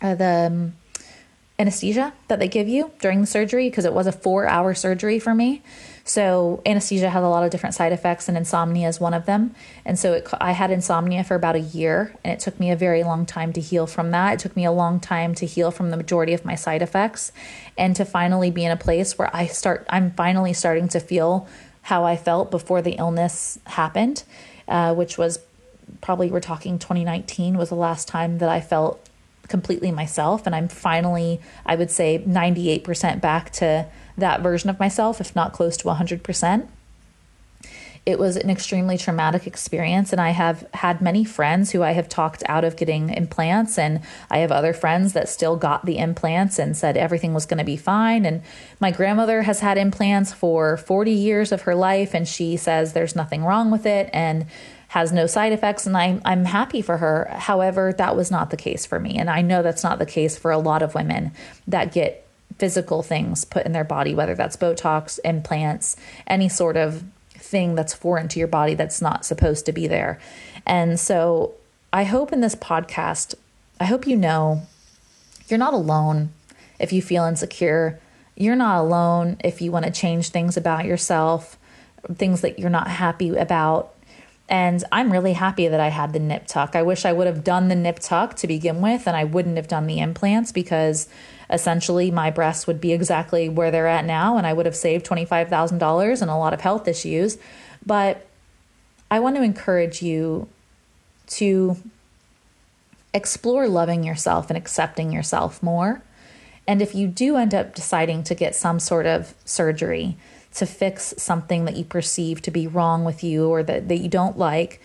uh, 0.00 0.14
the 0.14 0.46
um, 0.46 0.74
anesthesia 1.58 2.12
that 2.28 2.38
they 2.38 2.48
give 2.48 2.68
you 2.68 2.90
during 3.00 3.20
the 3.20 3.26
surgery 3.26 3.68
because 3.68 3.84
it 3.84 3.92
was 3.92 4.06
a 4.06 4.12
four 4.12 4.46
hour 4.46 4.74
surgery 4.74 5.18
for 5.18 5.34
me. 5.34 5.62
So 6.08 6.62
anesthesia 6.64 7.10
has 7.10 7.22
a 7.22 7.28
lot 7.28 7.44
of 7.44 7.50
different 7.50 7.74
side 7.74 7.92
effects, 7.92 8.28
and 8.28 8.36
insomnia 8.36 8.88
is 8.88 8.98
one 8.98 9.12
of 9.12 9.26
them. 9.26 9.54
And 9.84 9.98
so 9.98 10.14
it, 10.14 10.26
I 10.40 10.52
had 10.52 10.70
insomnia 10.70 11.22
for 11.22 11.34
about 11.34 11.54
a 11.54 11.60
year, 11.60 12.14
and 12.24 12.32
it 12.32 12.40
took 12.40 12.58
me 12.58 12.70
a 12.70 12.76
very 12.76 13.02
long 13.04 13.26
time 13.26 13.52
to 13.52 13.60
heal 13.60 13.86
from 13.86 14.10
that. 14.12 14.32
It 14.32 14.38
took 14.38 14.56
me 14.56 14.64
a 14.64 14.72
long 14.72 15.00
time 15.00 15.34
to 15.34 15.44
heal 15.44 15.70
from 15.70 15.90
the 15.90 15.98
majority 15.98 16.32
of 16.32 16.46
my 16.46 16.54
side 16.54 16.80
effects, 16.80 17.30
and 17.76 17.94
to 17.94 18.06
finally 18.06 18.50
be 18.50 18.64
in 18.64 18.70
a 18.70 18.76
place 18.76 19.18
where 19.18 19.28
I 19.36 19.48
start. 19.48 19.86
I'm 19.90 20.12
finally 20.12 20.54
starting 20.54 20.88
to 20.88 20.98
feel 20.98 21.46
how 21.82 22.04
I 22.04 22.16
felt 22.16 22.50
before 22.50 22.80
the 22.80 22.92
illness 22.92 23.58
happened, 23.66 24.24
uh, 24.66 24.94
which 24.94 25.18
was 25.18 25.40
probably 26.00 26.30
we're 26.30 26.40
talking 26.40 26.78
2019 26.78 27.58
was 27.58 27.68
the 27.68 27.74
last 27.74 28.08
time 28.08 28.38
that 28.38 28.48
I 28.48 28.62
felt 28.62 29.06
completely 29.48 29.90
myself. 29.90 30.46
And 30.46 30.54
I'm 30.54 30.68
finally, 30.68 31.40
I 31.66 31.76
would 31.76 31.90
say, 31.90 32.18
98% 32.26 33.20
back 33.20 33.50
to 33.52 33.86
that 34.18 34.40
version 34.40 34.70
of 34.70 34.78
myself, 34.78 35.20
if 35.20 35.34
not 35.34 35.52
close 35.52 35.76
to 35.78 35.84
100%. 35.84 36.68
It 38.08 38.18
was 38.18 38.36
an 38.36 38.48
extremely 38.48 38.96
traumatic 38.96 39.46
experience, 39.46 40.12
and 40.12 40.20
I 40.20 40.30
have 40.30 40.66
had 40.72 41.02
many 41.02 41.24
friends 41.24 41.72
who 41.72 41.82
I 41.82 41.92
have 41.92 42.08
talked 42.08 42.42
out 42.46 42.64
of 42.64 42.74
getting 42.74 43.10
implants, 43.10 43.78
and 43.78 44.00
I 44.30 44.38
have 44.38 44.50
other 44.50 44.72
friends 44.72 45.12
that 45.12 45.28
still 45.28 45.56
got 45.56 45.84
the 45.84 45.98
implants 45.98 46.58
and 46.58 46.74
said 46.74 46.96
everything 46.96 47.34
was 47.34 47.44
going 47.44 47.58
to 47.58 47.64
be 47.64 47.76
fine. 47.76 48.24
And 48.24 48.40
my 48.80 48.92
grandmother 48.92 49.42
has 49.42 49.60
had 49.60 49.76
implants 49.76 50.32
for 50.32 50.78
40 50.78 51.10
years 51.10 51.52
of 51.52 51.62
her 51.62 51.74
life, 51.74 52.14
and 52.14 52.26
she 52.26 52.56
says 52.56 52.94
there's 52.94 53.14
nothing 53.14 53.44
wrong 53.44 53.70
with 53.70 53.84
it. 53.84 54.08
And 54.14 54.46
has 54.88 55.12
no 55.12 55.26
side 55.26 55.52
effects 55.52 55.86
and 55.86 55.94
I'm 55.94 56.20
I'm 56.24 56.46
happy 56.46 56.80
for 56.80 56.96
her. 56.96 57.28
However, 57.30 57.92
that 57.92 58.16
was 58.16 58.30
not 58.30 58.48
the 58.48 58.56
case 58.56 58.86
for 58.86 58.98
me 58.98 59.18
and 59.18 59.28
I 59.28 59.42
know 59.42 59.62
that's 59.62 59.84
not 59.84 59.98
the 59.98 60.06
case 60.06 60.38
for 60.38 60.50
a 60.50 60.56
lot 60.56 60.82
of 60.82 60.94
women 60.94 61.32
that 61.66 61.92
get 61.92 62.27
physical 62.58 63.02
things 63.02 63.44
put 63.44 63.64
in 63.64 63.72
their 63.72 63.84
body 63.84 64.14
whether 64.14 64.34
that's 64.34 64.56
botox, 64.56 65.18
implants, 65.24 65.96
any 66.26 66.48
sort 66.48 66.76
of 66.76 67.04
thing 67.30 67.74
that's 67.74 67.94
foreign 67.94 68.28
to 68.28 68.38
your 68.38 68.48
body 68.48 68.74
that's 68.74 69.00
not 69.00 69.24
supposed 69.24 69.64
to 69.66 69.72
be 69.72 69.86
there. 69.86 70.18
And 70.66 70.98
so 70.98 71.54
I 71.92 72.04
hope 72.04 72.32
in 72.32 72.40
this 72.40 72.54
podcast 72.54 73.34
I 73.80 73.84
hope 73.84 74.06
you 74.06 74.16
know 74.16 74.62
you're 75.46 75.58
not 75.58 75.72
alone 75.72 76.30
if 76.78 76.92
you 76.92 77.00
feel 77.00 77.24
insecure. 77.24 78.00
You're 78.36 78.56
not 78.56 78.80
alone 78.80 79.36
if 79.42 79.60
you 79.60 79.72
want 79.72 79.84
to 79.84 79.90
change 79.90 80.28
things 80.28 80.56
about 80.56 80.84
yourself, 80.84 81.56
things 82.14 82.40
that 82.42 82.58
you're 82.58 82.70
not 82.70 82.88
happy 82.88 83.36
about. 83.36 83.94
And 84.48 84.82
I'm 84.90 85.12
really 85.12 85.34
happy 85.34 85.68
that 85.68 85.80
I 85.80 85.88
had 85.88 86.12
the 86.12 86.18
nip 86.18 86.46
tuck. 86.46 86.74
I 86.74 86.82
wish 86.82 87.04
I 87.04 87.12
would 87.12 87.26
have 87.26 87.44
done 87.44 87.68
the 87.68 87.74
nip 87.74 87.98
tuck 87.98 88.34
to 88.36 88.46
begin 88.46 88.80
with 88.80 89.06
and 89.06 89.16
I 89.16 89.24
wouldn't 89.24 89.56
have 89.56 89.68
done 89.68 89.86
the 89.86 89.98
implants 89.98 90.52
because 90.52 91.08
essentially 91.50 92.10
my 92.10 92.30
breasts 92.30 92.66
would 92.66 92.80
be 92.80 92.92
exactly 92.92 93.48
where 93.48 93.70
they're 93.70 93.86
at 93.86 94.04
now 94.04 94.36
and 94.36 94.46
I 94.46 94.52
would 94.52 94.66
have 94.66 94.76
saved 94.76 95.06
$25,000 95.06 96.22
and 96.22 96.30
a 96.30 96.36
lot 96.36 96.52
of 96.52 96.60
health 96.60 96.86
issues. 96.86 97.38
But 97.84 98.26
I 99.10 99.20
want 99.20 99.36
to 99.36 99.42
encourage 99.42 100.02
you 100.02 100.48
to 101.28 101.76
explore 103.14 103.68
loving 103.68 104.04
yourself 104.04 104.50
and 104.50 104.56
accepting 104.56 105.12
yourself 105.12 105.62
more. 105.62 106.02
And 106.66 106.82
if 106.82 106.94
you 106.94 107.08
do 107.08 107.36
end 107.36 107.54
up 107.54 107.74
deciding 107.74 108.24
to 108.24 108.34
get 108.34 108.54
some 108.54 108.78
sort 108.78 109.06
of 109.06 109.34
surgery, 109.46 110.16
to 110.54 110.66
fix 110.66 111.14
something 111.16 111.64
that 111.66 111.76
you 111.76 111.84
perceive 111.84 112.42
to 112.42 112.50
be 112.50 112.66
wrong 112.66 113.04
with 113.04 113.22
you 113.22 113.48
or 113.48 113.62
that, 113.62 113.88
that 113.88 113.98
you 113.98 114.08
don't 114.08 114.38
like, 114.38 114.80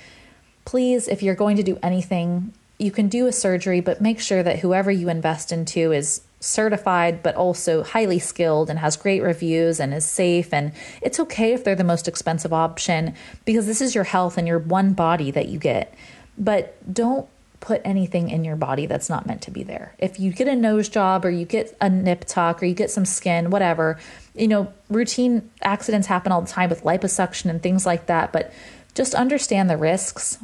please, 0.66 1.08
if 1.08 1.24
you're 1.24 1.36
going 1.36 1.58
to 1.58 1.64
do 1.64 1.80
anything, 1.82 2.54
you 2.78 2.92
can 2.92 3.08
do 3.08 3.28
a 3.28 3.32
surgery, 3.32 3.80
but 3.80 4.02
make 4.02 4.20
sure 4.20 4.44
that 4.44 4.60
whoever 4.60 4.92
you 4.92 5.10
invest 5.10 5.52
into 5.52 5.92
is 5.92 6.22
certified, 6.44 7.24
but 7.24 7.36
also 7.36 7.84
highly 7.84 8.20
skilled 8.20 8.70
and 8.70 8.80
has 8.80 8.98
great 8.98 9.22
reviews 9.22 9.80
and 9.80 9.94
is 9.94 10.06
safe. 10.06 10.54
And 10.54 10.74
it's 11.02 11.20
okay 11.20 11.54
if 11.54 11.64
they're 11.64 11.76
the 11.76 11.84
most 11.84 12.08
expensive 12.08 12.52
option 12.52 13.16
because 13.46 13.66
this 13.66 13.82
is 13.82 13.96
your 13.96 14.04
health 14.04 14.38
and 14.38 14.48
your 14.48 14.60
one 14.60 14.94
body 14.94 15.32
that 15.32 15.48
you 15.48 15.58
get. 15.58 15.94
But 16.38 16.94
don't 16.94 17.28
put 17.62 17.82
anything 17.86 18.30
in 18.30 18.44
your 18.44 18.58
body 18.58 18.88
that's 18.88 19.10
not 19.10 19.26
meant 19.26 19.42
to 19.44 19.52
be 19.52 19.64
there. 19.64 19.96
If 19.98 20.20
you 20.20 20.34
get 20.34 20.50
a 20.50 20.56
nose 20.56 20.90
job 20.90 21.24
or 21.24 21.30
you 21.30 21.46
get 21.46 21.76
a 21.80 21.90
nip 21.90 22.26
tuck 22.26 22.62
or 22.62 22.66
you 22.66 22.74
get 22.74 22.92
some 22.92 23.06
skin, 23.06 23.50
whatever, 23.50 23.98
you 24.36 24.50
know, 24.50 24.74
routine 24.90 25.50
accidents 25.62 26.08
happen 26.08 26.34
all 26.34 26.42
the 26.42 26.52
time 26.52 26.70
with 26.70 26.84
liposuction 26.84 27.50
and 27.50 27.64
things 27.64 27.86
like 27.86 28.08
that, 28.08 28.34
but 28.34 28.54
just 28.96 29.16
understand 29.16 29.70
the 29.70 29.78
risks 29.78 30.38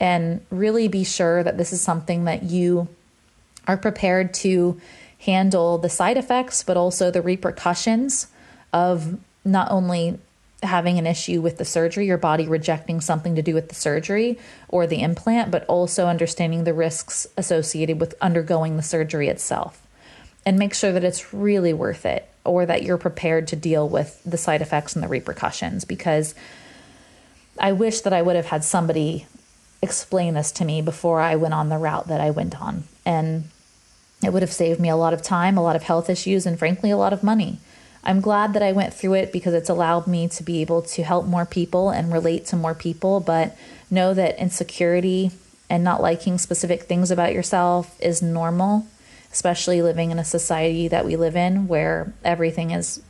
and 0.00 0.44
really 0.50 0.88
be 0.88 1.04
sure 1.04 1.44
that 1.44 1.58
this 1.58 1.72
is 1.72 1.80
something 1.80 2.24
that 2.24 2.42
you 2.42 2.88
are 3.68 3.76
prepared 3.76 4.34
to 4.34 4.80
handle 5.24 5.78
the 5.78 5.88
side 5.88 6.16
effects, 6.16 6.62
but 6.62 6.76
also 6.76 7.10
the 7.10 7.22
repercussions 7.22 8.28
of 8.72 9.18
not 9.44 9.70
only 9.70 10.18
having 10.62 10.98
an 10.98 11.06
issue 11.06 11.40
with 11.40 11.58
the 11.58 11.64
surgery, 11.64 12.06
your 12.06 12.18
body 12.18 12.46
rejecting 12.46 13.00
something 13.00 13.34
to 13.34 13.42
do 13.42 13.54
with 13.54 13.68
the 13.68 13.74
surgery 13.74 14.38
or 14.68 14.86
the 14.86 15.02
implant, 15.02 15.50
but 15.50 15.64
also 15.66 16.06
understanding 16.06 16.64
the 16.64 16.74
risks 16.74 17.26
associated 17.36 18.00
with 18.00 18.14
undergoing 18.20 18.76
the 18.76 18.82
surgery 18.82 19.28
itself. 19.28 19.82
And 20.46 20.58
make 20.58 20.74
sure 20.74 20.92
that 20.92 21.04
it's 21.04 21.32
really 21.32 21.72
worth 21.72 22.04
it 22.04 22.28
or 22.44 22.66
that 22.66 22.82
you're 22.82 22.98
prepared 22.98 23.48
to 23.48 23.56
deal 23.56 23.88
with 23.88 24.20
the 24.24 24.36
side 24.36 24.60
effects 24.60 24.94
and 24.94 25.02
the 25.02 25.08
repercussions 25.08 25.84
because 25.86 26.34
I 27.58 27.72
wish 27.72 28.02
that 28.02 28.12
I 28.12 28.20
would 28.20 28.36
have 28.36 28.46
had 28.46 28.64
somebody 28.64 29.26
explain 29.80 30.34
this 30.34 30.52
to 30.52 30.64
me 30.64 30.82
before 30.82 31.20
I 31.20 31.36
went 31.36 31.54
on 31.54 31.70
the 31.70 31.78
route 31.78 32.08
that 32.08 32.20
I 32.20 32.30
went 32.30 32.60
on. 32.60 32.84
And 33.06 33.44
it 34.24 34.32
would 34.32 34.42
have 34.42 34.52
saved 34.52 34.80
me 34.80 34.88
a 34.88 34.96
lot 34.96 35.14
of 35.14 35.22
time, 35.22 35.56
a 35.56 35.62
lot 35.62 35.76
of 35.76 35.84
health 35.84 36.10
issues, 36.10 36.46
and 36.46 36.58
frankly, 36.58 36.90
a 36.90 36.96
lot 36.96 37.12
of 37.12 37.22
money. 37.22 37.58
I'm 38.02 38.20
glad 38.20 38.52
that 38.52 38.62
I 38.62 38.72
went 38.72 38.92
through 38.92 39.14
it 39.14 39.32
because 39.32 39.54
it's 39.54 39.70
allowed 39.70 40.06
me 40.06 40.28
to 40.28 40.42
be 40.42 40.60
able 40.60 40.82
to 40.82 41.02
help 41.02 41.26
more 41.26 41.46
people 41.46 41.90
and 41.90 42.12
relate 42.12 42.44
to 42.46 42.56
more 42.56 42.74
people, 42.74 43.20
but 43.20 43.56
know 43.90 44.12
that 44.12 44.38
insecurity 44.38 45.30
and 45.70 45.82
not 45.82 46.02
liking 46.02 46.36
specific 46.36 46.82
things 46.82 47.10
about 47.10 47.32
yourself 47.32 47.98
is 48.00 48.20
normal, 48.20 48.86
especially 49.32 49.80
living 49.80 50.10
in 50.10 50.18
a 50.18 50.24
society 50.24 50.86
that 50.88 51.06
we 51.06 51.16
live 51.16 51.34
in 51.34 51.66
where 51.66 52.12
everything 52.24 52.70
is 52.72 53.02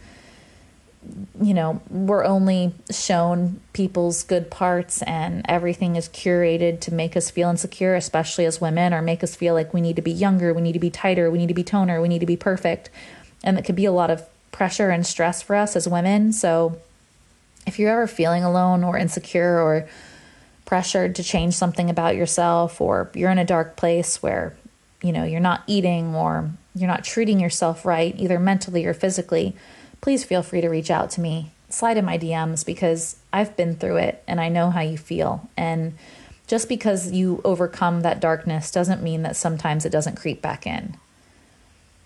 you 1.40 1.54
know, 1.54 1.80
we're 1.90 2.24
only 2.24 2.72
shown 2.90 3.60
people's 3.72 4.22
good 4.22 4.50
parts 4.50 5.02
and 5.02 5.44
everything 5.48 5.96
is 5.96 6.08
curated 6.08 6.80
to 6.80 6.94
make 6.94 7.16
us 7.16 7.30
feel 7.30 7.50
insecure, 7.50 7.94
especially 7.94 8.44
as 8.44 8.60
women, 8.60 8.94
or 8.94 9.02
make 9.02 9.22
us 9.22 9.34
feel 9.34 9.54
like 9.54 9.74
we 9.74 9.80
need 9.80 9.96
to 9.96 10.02
be 10.02 10.12
younger, 10.12 10.54
we 10.54 10.62
need 10.62 10.72
to 10.72 10.78
be 10.78 10.90
tighter, 10.90 11.30
we 11.30 11.38
need 11.38 11.48
to 11.48 11.54
be 11.54 11.64
toner, 11.64 12.00
we 12.00 12.08
need 12.08 12.20
to 12.20 12.26
be 12.26 12.36
perfect. 12.36 12.90
And 13.42 13.58
it 13.58 13.64
could 13.64 13.76
be 13.76 13.84
a 13.84 13.92
lot 13.92 14.10
of 14.10 14.26
pressure 14.52 14.90
and 14.90 15.06
stress 15.06 15.42
for 15.42 15.56
us 15.56 15.76
as 15.76 15.88
women. 15.88 16.32
So 16.32 16.80
if 17.66 17.78
you're 17.78 17.90
ever 17.90 18.06
feeling 18.06 18.44
alone 18.44 18.84
or 18.84 18.96
insecure 18.96 19.60
or 19.60 19.88
pressured 20.64 21.14
to 21.16 21.22
change 21.22 21.54
something 21.54 21.90
about 21.90 22.16
yourself 22.16 22.80
or 22.80 23.10
you're 23.14 23.30
in 23.30 23.38
a 23.38 23.44
dark 23.44 23.76
place 23.76 24.22
where 24.22 24.56
you 25.02 25.12
know 25.12 25.24
you're 25.24 25.40
not 25.40 25.62
eating 25.66 26.14
or 26.14 26.50
you're 26.74 26.88
not 26.88 27.04
treating 27.04 27.38
yourself 27.38 27.84
right 27.84 28.14
either 28.18 28.38
mentally 28.38 28.86
or 28.86 28.94
physically 28.94 29.54
please 30.04 30.22
feel 30.22 30.42
free 30.42 30.60
to 30.60 30.68
reach 30.68 30.90
out 30.90 31.08
to 31.08 31.20
me 31.22 31.50
slide 31.70 31.96
in 31.96 32.04
my 32.04 32.18
dms 32.18 32.64
because 32.64 33.16
i've 33.32 33.56
been 33.56 33.74
through 33.74 33.96
it 33.96 34.22
and 34.28 34.38
i 34.38 34.50
know 34.50 34.68
how 34.68 34.82
you 34.82 34.98
feel 34.98 35.48
and 35.56 35.94
just 36.46 36.68
because 36.68 37.10
you 37.10 37.40
overcome 37.42 38.02
that 38.02 38.20
darkness 38.20 38.70
doesn't 38.70 39.02
mean 39.02 39.22
that 39.22 39.34
sometimes 39.34 39.86
it 39.86 39.90
doesn't 39.90 40.14
creep 40.14 40.42
back 40.42 40.66
in 40.66 40.94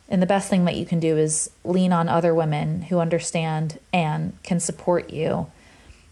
and 0.09 0.23
the 0.23 0.27
best 0.27 0.49
thing 0.49 0.65
that 0.65 0.77
you 0.77 0.87
can 0.87 1.01
do 1.01 1.17
is 1.19 1.51
lean 1.65 1.93
on 1.93 2.09
other 2.09 2.33
women 2.33 2.83
who 2.83 3.01
understand 3.01 3.81
and 3.93 4.33
can 4.43 4.61
support 4.61 5.11
you 5.11 5.51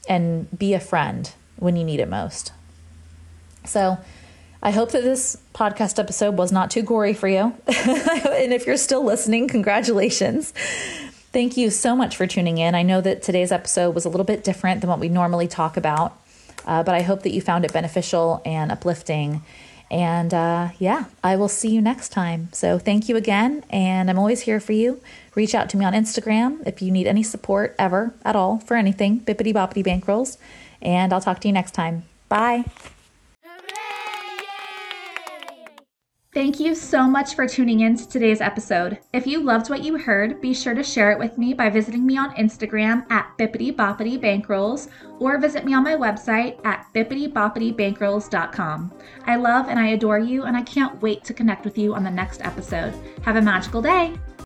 and 0.08 0.46
be 0.58 0.74
a 0.74 0.80
friend 0.80 1.32
when 1.56 1.76
you 1.76 1.84
need 1.84 2.00
it 2.00 2.08
most. 2.08 2.52
So, 3.64 3.98
I 4.62 4.70
hope 4.70 4.92
that 4.92 5.02
this 5.02 5.36
podcast 5.54 5.98
episode 5.98 6.36
was 6.36 6.50
not 6.50 6.70
too 6.70 6.82
gory 6.82 7.14
for 7.14 7.28
you. 7.28 7.54
and 7.66 8.52
if 8.52 8.66
you're 8.66 8.76
still 8.76 9.04
listening, 9.04 9.48
congratulations. 9.48 10.52
Thank 11.36 11.58
you 11.58 11.68
so 11.68 11.94
much 11.94 12.16
for 12.16 12.26
tuning 12.26 12.56
in. 12.56 12.74
I 12.74 12.82
know 12.82 13.02
that 13.02 13.22
today's 13.22 13.52
episode 13.52 13.94
was 13.94 14.06
a 14.06 14.08
little 14.08 14.24
bit 14.24 14.42
different 14.42 14.80
than 14.80 14.88
what 14.88 14.98
we 14.98 15.10
normally 15.10 15.46
talk 15.46 15.76
about, 15.76 16.18
uh, 16.64 16.82
but 16.82 16.94
I 16.94 17.02
hope 17.02 17.24
that 17.24 17.30
you 17.34 17.42
found 17.42 17.66
it 17.66 17.74
beneficial 17.74 18.40
and 18.46 18.72
uplifting. 18.72 19.42
And 19.90 20.32
uh, 20.32 20.70
yeah, 20.78 21.04
I 21.22 21.36
will 21.36 21.50
see 21.50 21.68
you 21.68 21.82
next 21.82 22.08
time. 22.08 22.48
So 22.52 22.78
thank 22.78 23.10
you 23.10 23.16
again. 23.16 23.64
And 23.68 24.08
I'm 24.08 24.18
always 24.18 24.40
here 24.40 24.60
for 24.60 24.72
you. 24.72 25.02
Reach 25.34 25.54
out 25.54 25.68
to 25.68 25.76
me 25.76 25.84
on 25.84 25.92
Instagram 25.92 26.66
if 26.66 26.80
you 26.80 26.90
need 26.90 27.06
any 27.06 27.22
support 27.22 27.76
ever 27.78 28.14
at 28.24 28.34
all 28.34 28.56
for 28.60 28.74
anything, 28.74 29.20
bippity 29.20 29.52
boppity 29.52 29.84
bankrolls. 29.84 30.38
And 30.80 31.12
I'll 31.12 31.20
talk 31.20 31.40
to 31.40 31.48
you 31.48 31.52
next 31.52 31.72
time. 31.72 32.04
Bye. 32.30 32.64
Thank 36.36 36.60
you 36.60 36.74
so 36.74 37.08
much 37.08 37.34
for 37.34 37.48
tuning 37.48 37.80
in 37.80 37.96
to 37.96 38.06
today's 38.06 38.42
episode. 38.42 38.98
If 39.14 39.26
you 39.26 39.40
loved 39.40 39.70
what 39.70 39.82
you 39.82 39.96
heard, 39.96 40.38
be 40.42 40.52
sure 40.52 40.74
to 40.74 40.82
share 40.82 41.10
it 41.10 41.18
with 41.18 41.38
me 41.38 41.54
by 41.54 41.70
visiting 41.70 42.04
me 42.04 42.18
on 42.18 42.34
Instagram 42.34 43.10
at 43.10 43.32
Bippity 43.38 43.74
Boppity 43.74 44.20
Bankrolls 44.20 44.90
or 45.18 45.38
visit 45.38 45.64
me 45.64 45.72
on 45.72 45.82
my 45.82 45.94
website 45.94 46.60
at 46.66 46.84
bippity 46.94 47.32
I 49.24 49.36
love 49.36 49.68
and 49.70 49.78
I 49.78 49.86
adore 49.86 50.18
you, 50.18 50.42
and 50.42 50.54
I 50.54 50.62
can't 50.62 51.00
wait 51.00 51.24
to 51.24 51.32
connect 51.32 51.64
with 51.64 51.78
you 51.78 51.94
on 51.94 52.04
the 52.04 52.10
next 52.10 52.44
episode. 52.44 52.92
Have 53.22 53.36
a 53.36 53.40
magical 53.40 53.80
day. 53.80 54.12